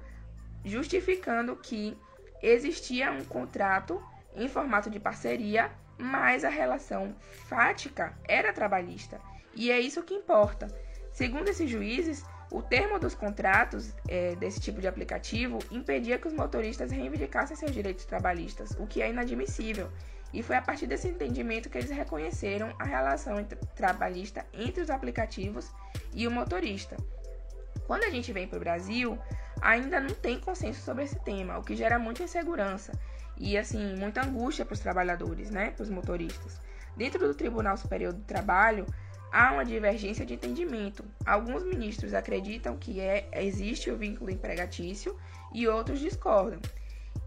justificando 0.63 1.55
que 1.55 1.97
existia 2.41 3.11
um 3.11 3.23
contrato 3.23 4.01
em 4.35 4.47
formato 4.47 4.89
de 4.89 4.99
parceria 4.99 5.71
mas 5.97 6.43
a 6.43 6.49
relação 6.49 7.15
fática 7.47 8.13
era 8.27 8.53
trabalhista. 8.53 9.19
E 9.53 9.71
é 9.71 9.79
isso 9.79 10.03
que 10.03 10.13
importa. 10.13 10.67
Segundo 11.11 11.47
esses 11.47 11.69
juízes, 11.69 12.25
o 12.51 12.61
termo 12.61 12.99
dos 12.99 13.15
contratos 13.15 13.93
é, 14.07 14.35
desse 14.35 14.59
tipo 14.59 14.81
de 14.81 14.87
aplicativo 14.87 15.59
impedia 15.71 16.17
que 16.17 16.27
os 16.27 16.33
motoristas 16.33 16.91
reivindicassem 16.91 17.55
seus 17.55 17.71
direitos 17.71 18.05
trabalhistas, 18.05 18.71
o 18.71 18.85
que 18.85 19.01
é 19.01 19.09
inadmissível. 19.09 19.89
E 20.35 20.43
foi 20.43 20.57
a 20.57 20.61
partir 20.61 20.85
desse 20.85 21.07
entendimento 21.07 21.69
que 21.69 21.77
eles 21.77 21.89
reconheceram 21.89 22.75
a 22.77 22.83
relação 22.83 23.39
entre, 23.39 23.57
trabalhista 23.73 24.45
entre 24.53 24.81
os 24.81 24.89
aplicativos 24.89 25.71
e 26.13 26.27
o 26.27 26.31
motorista. 26.31 26.97
Quando 27.87 28.03
a 28.03 28.09
gente 28.09 28.33
vem 28.33 28.45
para 28.45 28.57
o 28.57 28.59
Brasil, 28.59 29.17
ainda 29.61 29.97
não 29.97 30.13
tem 30.13 30.37
consenso 30.37 30.81
sobre 30.81 31.05
esse 31.05 31.17
tema, 31.23 31.57
o 31.57 31.63
que 31.63 31.73
gera 31.73 31.97
muita 31.97 32.23
insegurança 32.23 32.91
e 33.37 33.57
assim 33.57 33.95
muita 33.95 34.25
angústia 34.25 34.65
para 34.65 34.73
os 34.73 34.81
trabalhadores, 34.81 35.49
né, 35.49 35.71
para 35.71 35.83
os 35.83 35.89
motoristas. 35.89 36.59
Dentro 36.97 37.25
do 37.25 37.33
Tribunal 37.33 37.77
Superior 37.77 38.11
do 38.11 38.23
Trabalho 38.23 38.85
há 39.31 39.53
uma 39.53 39.63
divergência 39.63 40.25
de 40.25 40.33
entendimento. 40.33 41.05
Alguns 41.25 41.63
ministros 41.63 42.13
acreditam 42.13 42.75
que 42.75 42.99
é, 42.99 43.29
existe 43.31 43.89
o 43.89 43.95
vínculo 43.97 44.29
empregatício 44.29 45.15
e 45.53 45.65
outros 45.65 46.01
discordam. 46.01 46.59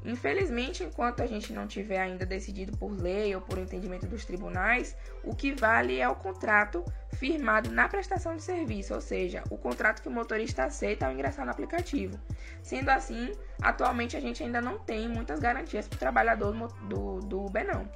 Infelizmente, 0.09 0.83
enquanto 0.83 1.23
a 1.23 1.27
gente 1.27 1.53
não 1.53 1.67
tiver 1.67 2.01
ainda 2.01 2.25
decidido 2.25 2.75
por 2.79 2.91
lei 2.99 3.35
ou 3.35 3.43
por 3.43 3.59
entendimento 3.59 4.07
dos 4.07 4.25
tribunais, 4.25 4.97
o 5.23 5.37
que 5.37 5.53
vale 5.53 6.01
é 6.01 6.09
o 6.09 6.15
contrato 6.15 6.83
firmado 7.13 7.71
na 7.71 7.87
prestação 7.87 8.35
de 8.35 8.43
serviço, 8.43 8.95
ou 8.95 9.03
seja, 9.03 9.45
o 9.51 9.59
contrato 9.59 10.01
que 10.01 10.09
o 10.09 10.11
motorista 10.11 10.65
aceita 10.65 11.05
ao 11.05 11.13
ingressar 11.13 11.45
no 11.45 11.51
aplicativo. 11.51 12.19
Sendo 12.63 12.89
assim, 12.89 13.33
atualmente 13.61 14.17
a 14.17 14.21
gente 14.21 14.43
ainda 14.43 14.63
não 14.63 14.79
tem 14.79 15.07
muitas 15.11 15.41
garantias 15.41 15.87
para 15.87 15.97
o 15.97 15.99
trabalhador 15.99 16.55
do, 16.89 17.21
do 17.21 17.45
Uber, 17.45 17.67
não, 17.67 17.87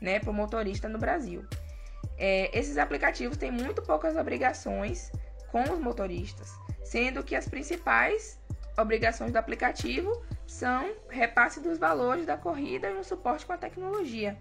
né, 0.00 0.18
para 0.18 0.30
o 0.30 0.34
motorista 0.34 0.88
no 0.88 0.98
Brasil. 0.98 1.46
É, 2.18 2.50
esses 2.58 2.78
aplicativos 2.78 3.36
têm 3.36 3.52
muito 3.52 3.80
poucas 3.80 4.16
obrigações 4.16 5.12
com 5.52 5.62
os 5.62 5.78
motoristas, 5.78 6.50
sendo 6.82 7.22
que 7.22 7.36
as 7.36 7.48
principais 7.48 8.40
obrigações 8.76 9.30
do 9.30 9.36
aplicativo 9.36 10.20
são 10.46 10.94
repasse 11.08 11.60
dos 11.60 11.78
valores 11.78 12.26
da 12.26 12.36
corrida 12.36 12.90
e 12.90 12.94
um 12.94 13.02
suporte 13.02 13.46
com 13.46 13.52
a 13.52 13.58
tecnologia. 13.58 14.36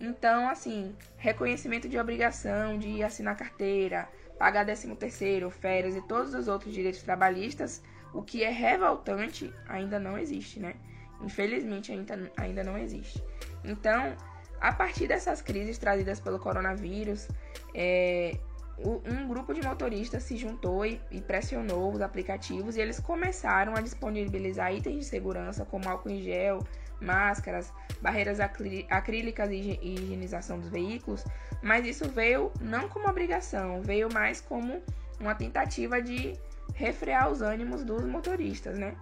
Então, 0.00 0.48
assim, 0.48 0.94
reconhecimento 1.16 1.88
de 1.88 1.98
obrigação 1.98 2.78
de 2.78 3.02
assinar 3.02 3.36
carteira, 3.36 4.08
pagar 4.38 4.64
13 4.64 4.94
terceiro, 4.96 5.50
férias 5.50 5.94
e 5.94 6.02
todos 6.02 6.34
os 6.34 6.48
outros 6.48 6.72
direitos 6.72 7.02
trabalhistas, 7.02 7.82
o 8.12 8.22
que 8.22 8.42
é 8.42 8.50
revoltante 8.50 9.52
ainda 9.68 9.98
não 9.98 10.18
existe, 10.18 10.60
né? 10.60 10.74
Infelizmente 11.20 11.92
ainda, 11.92 12.32
ainda 12.36 12.64
não 12.64 12.76
existe. 12.76 13.22
Então, 13.64 14.16
a 14.60 14.72
partir 14.72 15.06
dessas 15.06 15.40
crises 15.40 15.78
trazidas 15.78 16.20
pelo 16.20 16.38
coronavírus, 16.38 17.28
é, 17.74 18.36
um 18.78 19.28
grupo 19.28 19.54
de 19.54 19.62
motoristas 19.62 20.24
se 20.24 20.36
juntou 20.36 20.84
e, 20.84 20.98
pressionou 21.26 21.92
os 21.92 22.00
aplicativos 22.00 22.76
e 22.76 22.80
eles 22.80 22.98
começaram 22.98 23.74
a 23.76 23.80
disponibilizar 23.80 24.74
itens 24.74 24.98
de 24.98 25.04
segurança 25.04 25.64
como 25.64 25.88
álcool 25.88 26.10
em 26.10 26.22
gel, 26.22 26.58
máscaras, 27.00 27.72
barreiras 28.00 28.38
acrílicas 28.40 29.50
e 29.50 29.78
higienização 29.80 30.58
dos 30.58 30.68
veículos, 30.68 31.24
mas 31.62 31.86
isso 31.86 32.08
veio 32.08 32.50
não 32.60 32.88
como 32.88 33.08
obrigação, 33.08 33.80
veio 33.82 34.12
mais 34.12 34.40
como 34.40 34.82
uma 35.20 35.34
tentativa 35.34 36.02
de 36.02 36.32
refrear 36.74 37.30
os 37.30 37.42
ânimos 37.42 37.84
dos 37.84 38.04
motoristas, 38.04 38.76
né? 38.76 38.96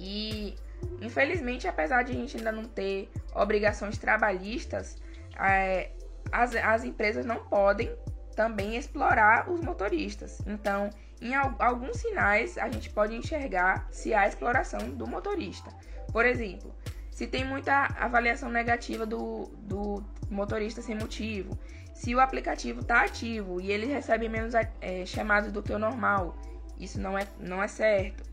E 0.00 0.56
infelizmente, 1.00 1.68
apesar 1.68 2.02
de 2.02 2.12
a 2.12 2.14
gente 2.14 2.36
ainda 2.36 2.50
não 2.50 2.64
ter 2.64 3.08
obrigações 3.34 3.98
trabalhistas, 3.98 4.96
é, 5.38 5.90
as, 6.32 6.54
as 6.56 6.84
empresas 6.84 7.24
não 7.24 7.44
podem 7.44 7.94
também 8.34 8.76
explorar 8.76 9.50
os 9.50 9.60
motoristas. 9.60 10.40
Então, 10.46 10.90
em 11.20 11.34
alguns 11.34 11.98
sinais, 11.98 12.58
a 12.58 12.68
gente 12.68 12.90
pode 12.90 13.14
enxergar 13.14 13.86
se 13.90 14.12
há 14.12 14.26
exploração 14.26 14.90
do 14.90 15.06
motorista. 15.06 15.70
Por 16.12 16.26
exemplo, 16.26 16.74
se 17.10 17.26
tem 17.26 17.44
muita 17.44 17.86
avaliação 17.98 18.50
negativa 18.50 19.06
do, 19.06 19.50
do 19.58 20.04
motorista 20.30 20.82
sem 20.82 20.96
motivo, 20.96 21.58
se 21.94 22.14
o 22.14 22.20
aplicativo 22.20 22.80
está 22.80 23.02
ativo 23.02 23.60
e 23.60 23.70
ele 23.70 23.86
recebe 23.86 24.28
menos 24.28 24.54
é, 24.54 25.06
chamados 25.06 25.52
do 25.52 25.62
que 25.62 25.72
o 25.72 25.78
normal, 25.78 26.36
isso 26.78 27.00
não 27.00 27.16
é, 27.16 27.26
não 27.38 27.62
é 27.62 27.68
certo. 27.68 28.24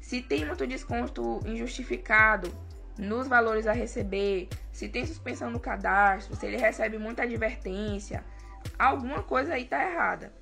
Se 0.00 0.22
tem 0.22 0.44
muito 0.44 0.66
desconto 0.66 1.40
injustificado 1.46 2.50
nos 2.98 3.28
valores 3.28 3.66
a 3.66 3.72
receber, 3.72 4.48
se 4.72 4.88
tem 4.88 5.04
suspensão 5.06 5.50
no 5.50 5.60
cadastro, 5.60 6.34
se 6.34 6.46
ele 6.46 6.56
recebe 6.56 6.98
muita 6.98 7.22
advertência, 7.22 8.24
alguma 8.78 9.22
coisa 9.22 9.54
aí 9.54 9.62
está 9.62 9.82
errada. 9.82 10.32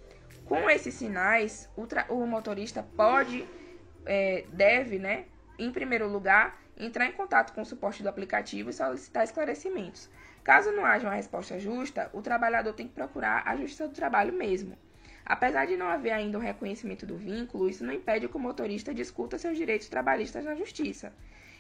Com 0.44 0.68
esses 0.68 0.94
sinais, 0.94 1.68
o, 1.76 1.86
o 2.14 2.26
motorista 2.26 2.82
pode, 2.96 3.46
é, 4.04 4.44
deve, 4.52 4.98
né, 4.98 5.24
em 5.58 5.70
primeiro 5.70 6.08
lugar, 6.08 6.60
entrar 6.76 7.06
em 7.06 7.12
contato 7.12 7.52
com 7.52 7.62
o 7.62 7.64
suporte 7.64 8.02
do 8.02 8.08
aplicativo 8.08 8.70
e 8.70 8.72
solicitar 8.72 9.24
esclarecimentos. 9.24 10.10
Caso 10.42 10.72
não 10.72 10.84
haja 10.84 11.06
uma 11.06 11.14
resposta 11.14 11.58
justa, 11.58 12.10
o 12.12 12.20
trabalhador 12.20 12.72
tem 12.72 12.88
que 12.88 12.94
procurar 12.94 13.42
a 13.46 13.56
justiça 13.56 13.86
do 13.86 13.94
trabalho 13.94 14.32
mesmo. 14.32 14.76
Apesar 15.24 15.66
de 15.66 15.76
não 15.76 15.86
haver 15.86 16.10
ainda 16.10 16.36
um 16.36 16.40
reconhecimento 16.40 17.06
do 17.06 17.16
vínculo, 17.16 17.68
isso 17.68 17.84
não 17.84 17.94
impede 17.94 18.28
que 18.28 18.36
o 18.36 18.40
motorista 18.40 18.92
discuta 18.92 19.38
seus 19.38 19.56
direitos 19.56 19.88
trabalhistas 19.88 20.44
na 20.44 20.56
justiça. 20.56 21.12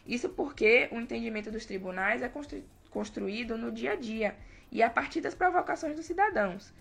Isso 0.04 0.28
porque 0.28 0.88
o 0.90 0.98
entendimento 0.98 1.50
dos 1.50 1.64
tribunais 1.64 2.22
é 2.22 2.28
constru 2.28 2.60
construído 2.92 3.56
no 3.56 3.72
dia 3.72 3.92
a 3.92 3.96
dia 3.96 4.36
e 4.70 4.82
a 4.82 4.90
partir 4.90 5.20
das 5.20 5.34
provocações 5.34 5.96
dos 5.96 6.06
cidadãos. 6.06 6.72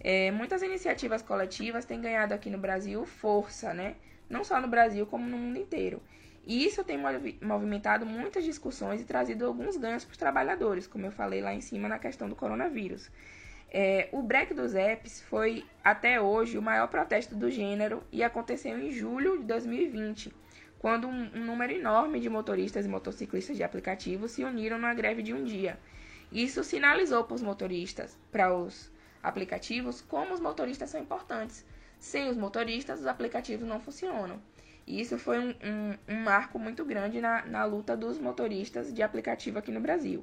É, 0.00 0.30
muitas 0.30 0.62
iniciativas 0.62 1.22
coletivas 1.22 1.84
têm 1.84 2.00
ganhado 2.00 2.34
aqui 2.34 2.50
no 2.50 2.58
Brasil 2.58 3.04
força, 3.06 3.72
né? 3.72 3.96
Não 4.28 4.44
só 4.44 4.60
no 4.60 4.68
Brasil, 4.68 5.06
como 5.06 5.26
no 5.26 5.36
mundo 5.36 5.58
inteiro. 5.58 6.02
E 6.46 6.64
isso 6.66 6.84
tem 6.84 6.98
movimentado 7.40 8.04
muitas 8.04 8.44
discussões 8.44 9.00
e 9.00 9.04
trazido 9.04 9.46
alguns 9.46 9.76
ganhos 9.76 10.04
para 10.04 10.12
os 10.12 10.18
trabalhadores, 10.18 10.86
como 10.86 11.06
eu 11.06 11.12
falei 11.12 11.40
lá 11.40 11.54
em 11.54 11.60
cima 11.60 11.88
na 11.88 11.98
questão 11.98 12.28
do 12.28 12.36
coronavírus. 12.36 13.10
É, 13.70 14.08
o 14.12 14.22
break 14.22 14.52
dos 14.52 14.74
apps 14.74 15.22
foi 15.22 15.64
até 15.82 16.20
hoje 16.20 16.58
o 16.58 16.62
maior 16.62 16.86
protesto 16.88 17.34
do 17.34 17.50
gênero 17.50 18.02
e 18.12 18.22
aconteceu 18.22 18.78
em 18.78 18.92
julho 18.92 19.38
de 19.38 19.44
2020, 19.44 20.32
quando 20.84 21.08
um, 21.08 21.30
um 21.34 21.42
número 21.46 21.72
enorme 21.72 22.20
de 22.20 22.28
motoristas 22.28 22.84
e 22.84 22.88
motociclistas 22.90 23.56
de 23.56 23.62
aplicativos 23.62 24.32
se 24.32 24.44
uniram 24.44 24.76
numa 24.76 24.92
greve 24.92 25.22
de 25.22 25.32
um 25.32 25.42
dia. 25.42 25.78
Isso 26.30 26.62
sinalizou 26.62 27.24
para 27.24 27.36
os 27.36 27.40
motoristas, 27.40 28.18
para 28.30 28.54
os 28.54 28.92
aplicativos, 29.22 30.02
como 30.02 30.34
os 30.34 30.40
motoristas 30.40 30.90
são 30.90 31.00
importantes. 31.00 31.64
Sem 31.98 32.28
os 32.28 32.36
motoristas, 32.36 33.00
os 33.00 33.06
aplicativos 33.06 33.66
não 33.66 33.80
funcionam. 33.80 34.38
E 34.86 35.00
isso 35.00 35.16
foi 35.16 35.38
um, 35.38 35.54
um, 35.64 35.96
um 36.06 36.20
marco 36.20 36.58
muito 36.58 36.84
grande 36.84 37.18
na, 37.18 37.46
na 37.46 37.64
luta 37.64 37.96
dos 37.96 38.18
motoristas 38.18 38.92
de 38.92 39.02
aplicativo 39.02 39.58
aqui 39.58 39.70
no 39.70 39.80
Brasil. 39.80 40.22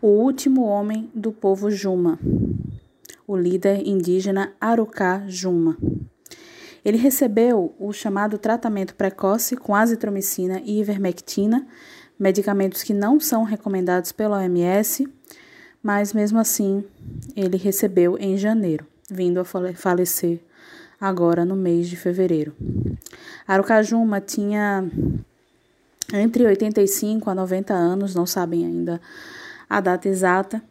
o 0.01 0.07
último 0.07 0.65
homem 0.65 1.09
do 1.15 1.31
povo 1.31 1.71
Juma, 1.71 2.19
o 3.25 3.37
líder 3.37 3.87
indígena 3.87 4.53
Arucá 4.59 5.23
Juma. 5.27 5.77
Ele 6.83 6.97
recebeu 6.97 7.73
o 7.79 7.93
chamado 7.93 8.37
tratamento 8.37 8.95
precoce 8.95 9.55
com 9.55 9.73
azitromicina 9.73 10.61
e 10.65 10.79
ivermectina, 10.79 11.65
medicamentos 12.19 12.83
que 12.83 12.93
não 12.93 13.19
são 13.19 13.43
recomendados 13.43 14.11
pela 14.11 14.37
OMS, 14.37 15.07
mas 15.81 16.13
mesmo 16.13 16.39
assim 16.39 16.83
ele 17.35 17.57
recebeu 17.57 18.17
em 18.17 18.37
janeiro, 18.37 18.85
vindo 19.09 19.39
a 19.39 19.45
falecer 19.45 20.39
agora 20.99 21.43
no 21.43 21.55
mês 21.55 21.87
de 21.87 21.97
fevereiro. 21.97 22.53
Arucajuma 23.47 24.21
tinha 24.21 24.89
entre 26.13 26.45
85 26.45 27.29
a 27.29 27.35
90 27.35 27.73
anos, 27.73 28.15
não 28.15 28.25
sabem 28.25 28.65
ainda 28.65 29.01
a 29.69 29.81
data 29.81 30.07
exata, 30.07 30.61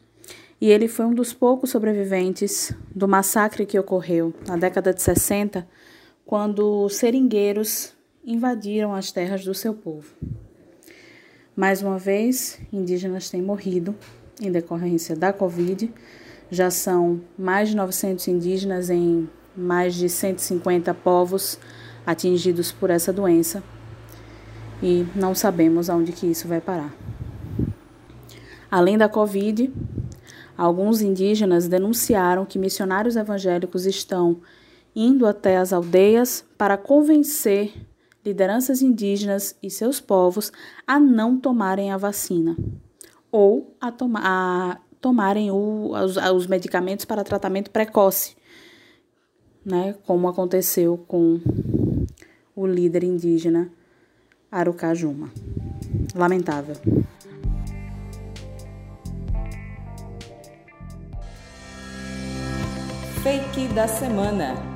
e 0.61 0.70
ele 0.70 0.87
foi 0.87 1.05
um 1.05 1.14
dos 1.14 1.33
poucos 1.33 1.70
sobreviventes 1.70 2.72
do 2.94 3.09
massacre 3.09 3.66
que 3.66 3.79
ocorreu 3.79 4.33
na 4.46 4.57
década 4.57 4.94
de 4.94 5.03
60, 5.03 5.66
quando 6.24 6.85
os 6.85 6.96
seringueiros 6.96 7.92
invadiram 8.24 8.94
as 8.94 9.11
terras 9.11 9.44
do 9.44 9.54
seu 9.54 9.74
povo. 9.74 10.08
Mais 11.54 11.82
uma 11.82 11.98
vez, 11.98 12.58
indígenas 12.72 13.28
têm 13.28 13.42
morrido 13.42 13.94
em 14.40 14.50
decorrência 14.50 15.14
da 15.14 15.32
Covid. 15.32 15.92
Já 16.50 16.70
são 16.70 17.20
mais 17.38 17.68
de 17.68 17.76
900 17.76 18.26
indígenas 18.28 18.88
em 18.90 19.28
mais 19.56 19.94
de 19.94 20.08
150 20.08 20.94
povos 20.94 21.58
atingidos 22.06 22.72
por 22.72 22.90
essa 22.90 23.12
doença 23.12 23.62
e 24.82 25.06
não 25.14 25.35
sabemos 25.35 25.88
aonde 25.88 26.12
que 26.12 26.26
isso 26.26 26.48
vai 26.48 26.61
parar. 26.61 26.92
Além 28.70 28.96
da 28.96 29.08
Covid, 29.08 29.72
alguns 30.56 31.02
indígenas 31.02 31.68
denunciaram 31.68 32.44
que 32.44 32.58
missionários 32.58 33.16
evangélicos 33.16 33.87
estão 33.87 34.40
indo 34.94 35.26
até 35.26 35.57
as 35.57 35.72
aldeias 35.72 36.44
para 36.57 36.76
convencer 36.76 37.72
lideranças 38.24 38.83
indígenas 38.83 39.57
e 39.62 39.70
seus 39.70 40.00
povos 40.00 40.52
a 40.87 41.00
não 41.00 41.38
tomarem 41.38 41.90
a 41.90 41.96
vacina 41.96 42.57
ou 43.31 43.74
a, 43.81 43.90
toma 43.90 44.20
a 44.22 44.78
tomarem 45.00 45.50
o, 45.50 45.92
os, 45.92 46.16
os 46.16 46.46
medicamentos 46.46 47.05
para 47.05 47.24
tratamento 47.24 47.70
precoce, 47.70 48.37
né, 49.64 49.96
como 50.07 50.28
aconteceu 50.28 50.98
com 51.09 51.40
o 52.55 52.66
líder 52.66 53.02
indígena 53.02 53.70
Arucajuma. 54.50 55.33
Lamentável. 56.14 56.76
Fake 63.22 63.68
da 63.68 63.88
semana. 63.88 64.71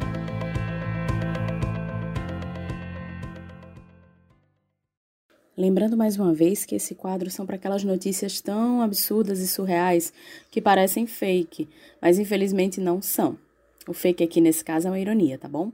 Lembrando 5.57 5.97
mais 5.97 6.19
uma 6.19 6.35
vez 6.35 6.67
que 6.67 6.75
esse 6.75 6.95
quadro 6.95 7.31
são 7.31 7.47
para 7.47 7.57
aquelas 7.57 7.83
notícias 7.83 8.43
tão 8.43 8.83
absurdas 8.83 9.41
e 9.41 9.49
surreais 9.49 10.13
que 10.51 10.61
parecem 10.61 11.07
fake, 11.07 11.67
mas 12.01 12.19
infelizmente 12.19 12.79
não 12.79 13.01
são. 13.01 13.39
O 13.89 13.95
fake 13.95 14.23
aqui 14.23 14.39
nesse 14.39 14.63
caso 14.63 14.87
é 14.87 14.91
uma 14.91 15.01
ironia, 15.01 15.39
tá 15.39 15.49
bom? 15.49 15.73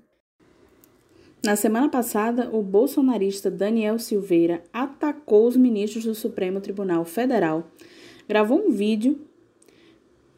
Na 1.42 1.56
semana 1.56 1.88
passada, 1.88 2.48
o 2.52 2.62
bolsonarista 2.62 3.50
Daniel 3.50 3.98
Silveira 3.98 4.62
atacou 4.72 5.48
os 5.48 5.56
ministros 5.56 6.04
do 6.04 6.14
Supremo 6.14 6.60
Tribunal 6.60 7.04
Federal, 7.04 7.68
gravou 8.28 8.64
um 8.64 8.70
vídeo 8.70 9.20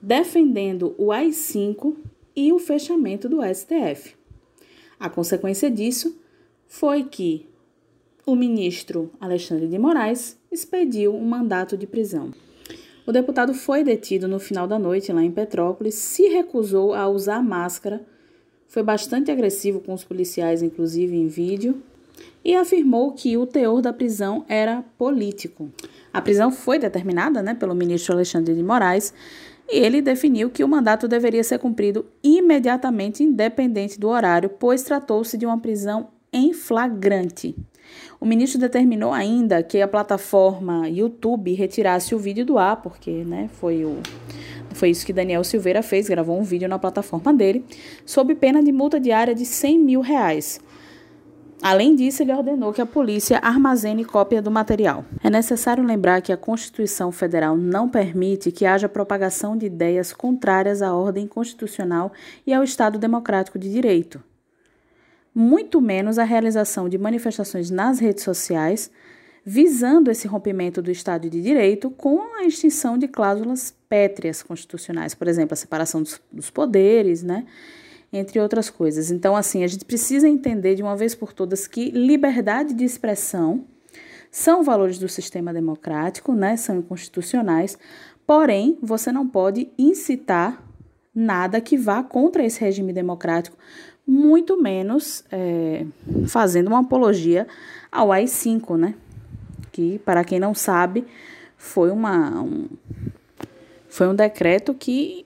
defendendo 0.01 0.95
o 0.97 1.13
AI-5 1.13 1.95
e 2.35 2.51
o 2.51 2.59
fechamento 2.59 3.29
do 3.29 3.43
STF. 3.43 4.17
A 4.99 5.11
consequência 5.11 5.71
disso 5.71 6.19
foi 6.67 7.05
que 7.05 7.47
o 8.27 8.35
ministro 8.35 9.11
Alexandre 9.21 9.69
de 9.69 9.79
Moraes 9.79 10.39
expediu 10.51 11.15
um 11.15 11.25
mandato 11.25 11.77
de 11.77 11.87
prisão. 11.87 12.33
O 13.07 13.13
deputado 13.13 13.53
foi 13.53 13.85
detido 13.85 14.27
no 14.27 14.39
final 14.39 14.67
da 14.67 14.79
noite 14.79 15.13
lá 15.13 15.23
em 15.23 15.31
Petrópolis, 15.31 15.95
se 15.95 16.29
recusou 16.29 16.95
a 16.95 17.07
usar 17.07 17.43
máscara, 17.43 18.01
foi 18.67 18.83
bastante 18.83 19.31
agressivo 19.31 19.79
com 19.81 19.93
os 19.93 20.05
policiais, 20.05 20.63
inclusive 20.63 21.15
em 21.15 21.27
vídeo, 21.27 21.83
e 22.43 22.55
afirmou 22.55 23.13
que 23.13 23.37
o 23.37 23.47
teor 23.47 23.83
da 23.83 23.93
prisão 23.93 24.45
era 24.49 24.83
político. 24.97 25.71
A 26.13 26.23
prisão 26.23 26.51
foi 26.51 26.79
determinada 26.79 27.43
né, 27.43 27.55
pelo 27.55 27.75
ministro 27.75 28.15
Alexandre 28.15 28.55
de 28.55 28.63
Moraes 28.63 29.13
e 29.69 29.79
ele 29.79 30.01
definiu 30.01 30.49
que 30.49 30.65
o 30.65 30.69
mandato 30.69 31.07
deveria 31.07 31.45
ser 31.45 31.59
cumprido 31.59 32.07
imediatamente, 32.23 33.23
independente 33.23 33.99
do 33.99 34.09
horário, 34.09 34.49
pois 34.49 34.83
tratou-se 34.83 35.37
de 35.37 35.45
uma 35.45 35.59
prisão 35.59 36.09
em 36.33 36.53
flagrante. 36.53 37.55
O 38.21 38.27
ministro 38.27 38.61
determinou 38.61 39.13
ainda 39.13 39.63
que 39.63 39.81
a 39.81 39.89
plataforma 39.89 40.89
YouTube 40.89 41.53
retirasse 41.55 42.15
o 42.15 42.19
vídeo 42.19 42.45
do 42.45 42.59
ar, 42.59 42.81
porque 42.83 43.11
né, 43.25 43.49
foi, 43.55 43.85
o, 43.85 43.99
foi 44.73 44.91
isso 44.91 45.05
que 45.05 45.13
Daniel 45.13 45.45
Silveira 45.45 45.83
fez, 45.83 46.09
gravou 46.09 46.39
um 46.39 46.43
vídeo 46.43 46.69
na 46.69 46.79
plataforma 46.79 47.33
dele, 47.33 47.65
sob 48.07 48.35
pena 48.35 48.63
de 48.63 48.73
multa 48.73 48.99
diária 48.99 49.35
de 49.35 49.45
100 49.45 49.79
mil 49.79 50.01
reais. 50.01 50.61
Além 51.63 51.97
disso, 51.97 52.23
ele 52.23 52.31
ordenou 52.31 52.75
que 52.75 52.83
a 52.83 52.87
polícia 52.87 53.39
armazene 53.39 54.05
cópia 54.05 54.43
do 54.43 54.51
material. 54.51 55.03
É 55.23 55.31
necessário 55.31 55.83
lembrar 55.83 56.21
que 56.21 56.31
a 56.31 56.37
Constituição 56.37 57.11
Federal 57.11 57.57
não 57.57 57.89
permite 57.89 58.53
que 58.53 58.67
haja 58.67 58.87
propagação 58.87 59.57
de 59.57 59.65
ideias 59.65 60.13
contrárias 60.13 60.83
à 60.83 60.95
ordem 60.95 61.27
constitucional 61.27 62.13
e 62.47 62.53
ao 62.53 62.63
Estado 62.63 62.99
democrático 62.99 63.59
de 63.59 63.73
direito. 63.73 64.23
Muito 65.35 65.81
menos 65.81 66.19
a 66.19 66.25
realização 66.25 66.89
de 66.89 66.97
manifestações 66.97 67.71
nas 67.71 67.99
redes 67.99 68.23
sociais 68.23 68.91
visando 69.45 70.11
esse 70.11 70.27
rompimento 70.27 70.81
do 70.81 70.91
Estado 70.91 71.29
de 71.29 71.43
Direito 71.43 71.91
com 71.91 72.39
a 72.39 72.45
extinção 72.45 72.97
de 72.97 73.07
cláusulas 73.07 73.75
pétreas 73.89 74.43
constitucionais, 74.43 75.15
por 75.15 75.29
exemplo, 75.29 75.53
a 75.53 75.57
separação 75.57 76.03
dos, 76.03 76.19
dos 76.33 76.49
poderes, 76.49 77.23
né? 77.23 77.45
entre 78.19 78.39
outras 78.41 78.71
coisas. 78.71 79.11
Então, 79.11 79.35
assim, 79.35 79.65
a 79.65 79.67
gente 79.67 79.85
precisa 79.85 80.29
entender 80.29 80.77
de 80.77 80.83
uma 80.83 80.97
vez 80.97 81.15
por 81.15 81.33
todas 81.33 81.67
que 81.67 81.91
liberdade 81.91 82.73
de 82.73 82.85
expressão 82.85 83.65
são 84.31 84.63
valores 84.63 84.99
do 84.99 85.09
sistema 85.09 85.53
democrático, 85.53 86.33
né? 86.33 86.57
São 86.57 86.79
inconstitucionais. 86.79 87.77
Porém, 88.27 88.79
você 88.81 89.11
não 89.11 89.29
pode 89.29 89.69
incitar 89.77 90.63
nada 91.15 91.61
que 91.61 91.77
vá 91.77 92.03
contra 92.03 92.45
esse 92.45 92.61
regime 92.61 92.93
democrático, 92.93 93.57
muito 94.07 94.61
menos 94.61 95.25
é, 95.31 95.87
fazendo 96.27 96.69
uma 96.69 96.81
apologia 96.81 97.47
ao 97.91 98.13
AI-5, 98.13 98.77
né? 98.77 98.95
Que, 99.73 99.99
para 100.01 100.25
quem 100.25 100.39
não 100.39 100.55
sabe, 100.55 101.05
foi, 101.57 101.91
uma, 101.91 102.43
um, 102.43 102.69
foi 103.89 104.07
um 104.07 104.15
decreto 104.15 104.75
que 104.75 105.25